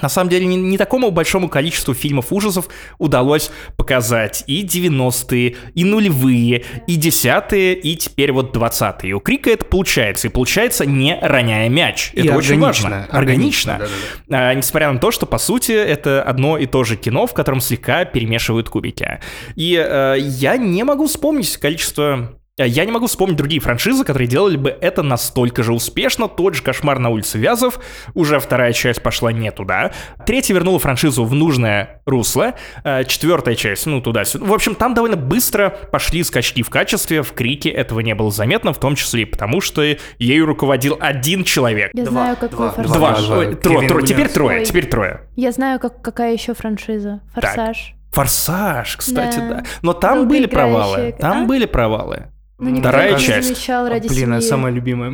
[0.00, 2.68] на самом деле не, не такому большому количеству фильмов ужасов
[2.98, 9.12] удалось показать и 90-е, и нулевые, и десятые, и теперь вот 20-е.
[9.14, 12.10] У Крика это получается, и получается не роняя мяч.
[12.14, 13.06] И это очень органично, важно.
[13.10, 13.76] Органично.
[13.78, 14.50] да-да-да.
[14.50, 17.60] А, несмотря на то, что, по сути, это одно и то же кино, в котором
[17.60, 19.20] слегка перемешивают кубики.
[19.56, 22.38] И э, я не могу вспомнить количество...
[22.64, 26.28] э, Я не могу вспомнить другие франшизы, которые делали бы это настолько же успешно.
[26.28, 27.78] Тот же «Кошмар на улице Вязов»,
[28.14, 29.92] уже вторая часть пошла не туда.
[30.26, 32.54] Третья вернула франшизу в нужное русло.
[32.84, 34.44] Э, Четвертая часть, ну, туда-сюда.
[34.46, 37.22] В общем, там довольно быстро пошли скачки в качестве.
[37.22, 39.82] В «Крике» этого не было заметно, в том числе и потому, что
[40.18, 41.90] ею руководил один человек.
[41.94, 42.96] Я знаю, какой форсаж.
[42.96, 43.20] Два.
[43.20, 43.38] Два.
[43.38, 44.06] Ой, трое, Кевин трое.
[44.06, 44.64] Теперь трое, Ой.
[44.64, 45.20] теперь трое.
[45.36, 47.20] Я знаю, как, какая еще франшиза.
[47.34, 47.94] Форсаж.
[48.12, 49.48] Форсаж, кстати, Да.
[49.48, 49.64] да.
[49.82, 50.52] Но там были Долгоиграющие.
[50.52, 51.14] провалы.
[51.18, 51.46] Там А?
[51.46, 52.26] были провалы.
[52.62, 53.48] Ну, никто Вторая не часть.
[53.48, 54.36] замечал ради Блин, семьи.
[54.38, 55.12] это самая любимая.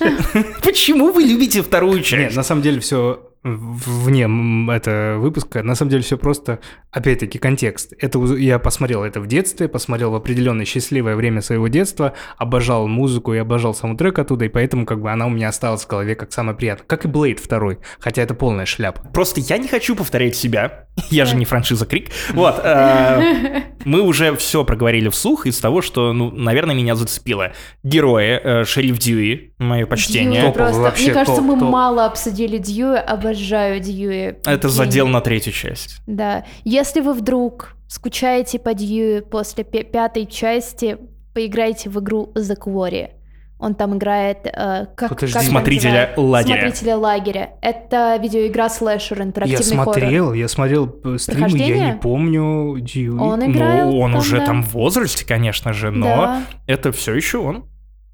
[0.62, 2.20] Почему вы любите вторую часть?
[2.20, 6.60] Нет, на самом деле все вне м, этого выпуска, на самом деле все просто,
[6.90, 7.94] опять-таки, контекст.
[7.98, 13.32] Это я посмотрел это в детстве, посмотрел в определенное счастливое время своего детства, обожал музыку
[13.34, 16.32] и обожал саундтрек оттуда, и поэтому как бы она у меня осталась в голове как
[16.32, 16.86] самое приятное.
[16.86, 19.02] Как и Блейд второй, хотя это полная шляпа.
[19.12, 20.86] Просто я не хочу повторять себя.
[21.10, 22.10] Я же не франшиза Крик.
[22.30, 22.60] Вот.
[22.62, 27.52] э, Мы уже все проговорили вслух из того, что, ну, наверное, меня зацепило.
[27.82, 30.42] Герои, э, Шериф Дьюи, мое почтение.
[30.42, 32.98] Мне кажется, мы мало обсудили Дьюи,
[33.30, 34.36] обожаю Дьюи.
[34.44, 34.72] Это Гений.
[34.74, 36.00] задел на третью часть.
[36.06, 36.44] Да.
[36.64, 40.98] Если вы вдруг скучаете по Дьюи после пя- пятой части,
[41.34, 43.10] поиграйте в игру The Quarry.
[43.58, 45.34] Он там играет э, как, Подожди.
[45.34, 46.60] как Смотрителя лагеря.
[46.62, 47.50] Смотрителя лагеря.
[47.60, 49.94] Это видеоигра слэшер, Я интерактивный хоррор.
[49.94, 53.18] смотрел, я смотрел стримы, я не помню Дьюи.
[53.18, 54.46] Он играет Ну, он там, уже да.
[54.46, 56.42] там в возрасте, конечно же, но Да.
[56.66, 57.66] это все еще он.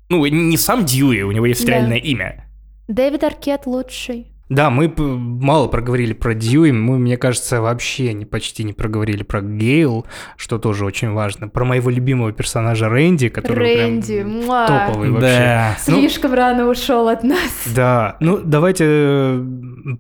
[0.09, 1.73] Ну, не сам Дьюи, у него есть Да.
[1.75, 2.49] реальное имя.
[2.89, 4.33] Дэвид Аркет лучший.
[4.49, 9.41] Да, мы мало проговорили про Дьюи, мы, мне кажется, вообще не, почти не проговорили про
[9.43, 11.49] Гейл, что тоже очень важно.
[11.49, 14.67] Про моего любимого персонажа Рэнди, который прям Рэнди, муа.
[14.87, 15.27] топовый вообще.
[15.29, 15.77] Да.
[15.89, 17.41] Ну, Слишком рано ушел от нас.
[17.75, 19.41] Да, ну давайте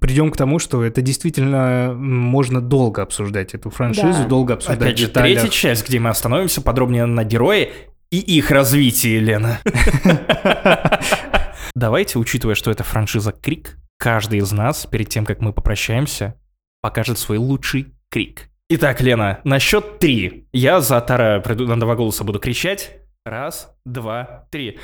[0.01, 4.29] придем к тому, что это действительно можно долго обсуждать эту франшизу, Да.
[4.29, 5.35] долго обсуждать Опять же, детали.
[5.35, 7.71] третья часть, где мы остановимся подробнее на герое
[8.13, 9.59] и их развитии, Лена.
[11.77, 16.35] Давайте, учитывая, что это франшиза Крик, каждый из нас, перед тем, как мы попрощаемся,
[16.81, 18.49] покажет свой лучший крик.
[18.71, 20.49] Итак, Лена, на счет три.
[20.55, 22.93] Я за Тара приду- на два голоса буду кричать.
[23.27, 24.79] Раз, два, три.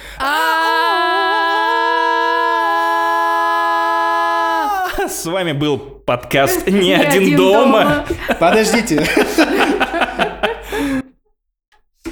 [5.08, 8.04] С вами был подкаст «Не один дома».
[8.38, 9.06] Подождите.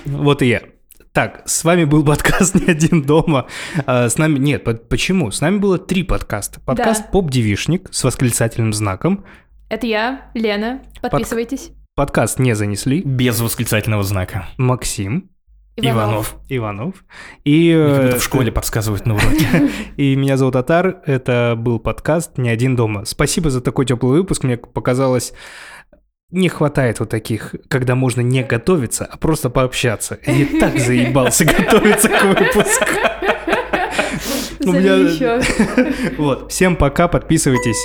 [0.06, 0.62] Вот и я.
[1.12, 3.46] Так, с вами был подкаст «Не один дома».
[3.84, 4.38] А, С нами...
[4.38, 5.32] Нет, по- почему?
[5.32, 6.60] С нами было три подкаста.
[6.60, 7.08] Подкаст Да.
[7.10, 9.24] «Поп-девишник» с восклицательным знаком.
[9.68, 10.82] Это я, Лена.
[11.02, 11.72] Подписывайтесь.
[11.96, 13.02] Подкаст «Не занесли».
[13.02, 14.48] Без восклицательного знака.
[14.56, 15.30] Максим
[15.76, 16.36] Иванов.
[16.48, 17.04] Иванов.
[17.44, 19.70] И, Мне э, в школе подсказывают на уроке.
[19.96, 21.02] И меня зовут Атар.
[21.06, 23.04] Это был подкаст «Не один дома».
[23.04, 24.44] Спасибо за такой теплый выпуск.
[24.44, 25.32] Мне показалось,
[26.30, 30.18] не хватает вот таких, когда можно не готовиться, а просто пообщаться.
[30.26, 32.86] Я так заебался готовиться к выпуску.
[34.60, 35.42] У меня-.
[36.18, 36.52] Вот.
[36.52, 37.78] Всем пока, подписывайтесь.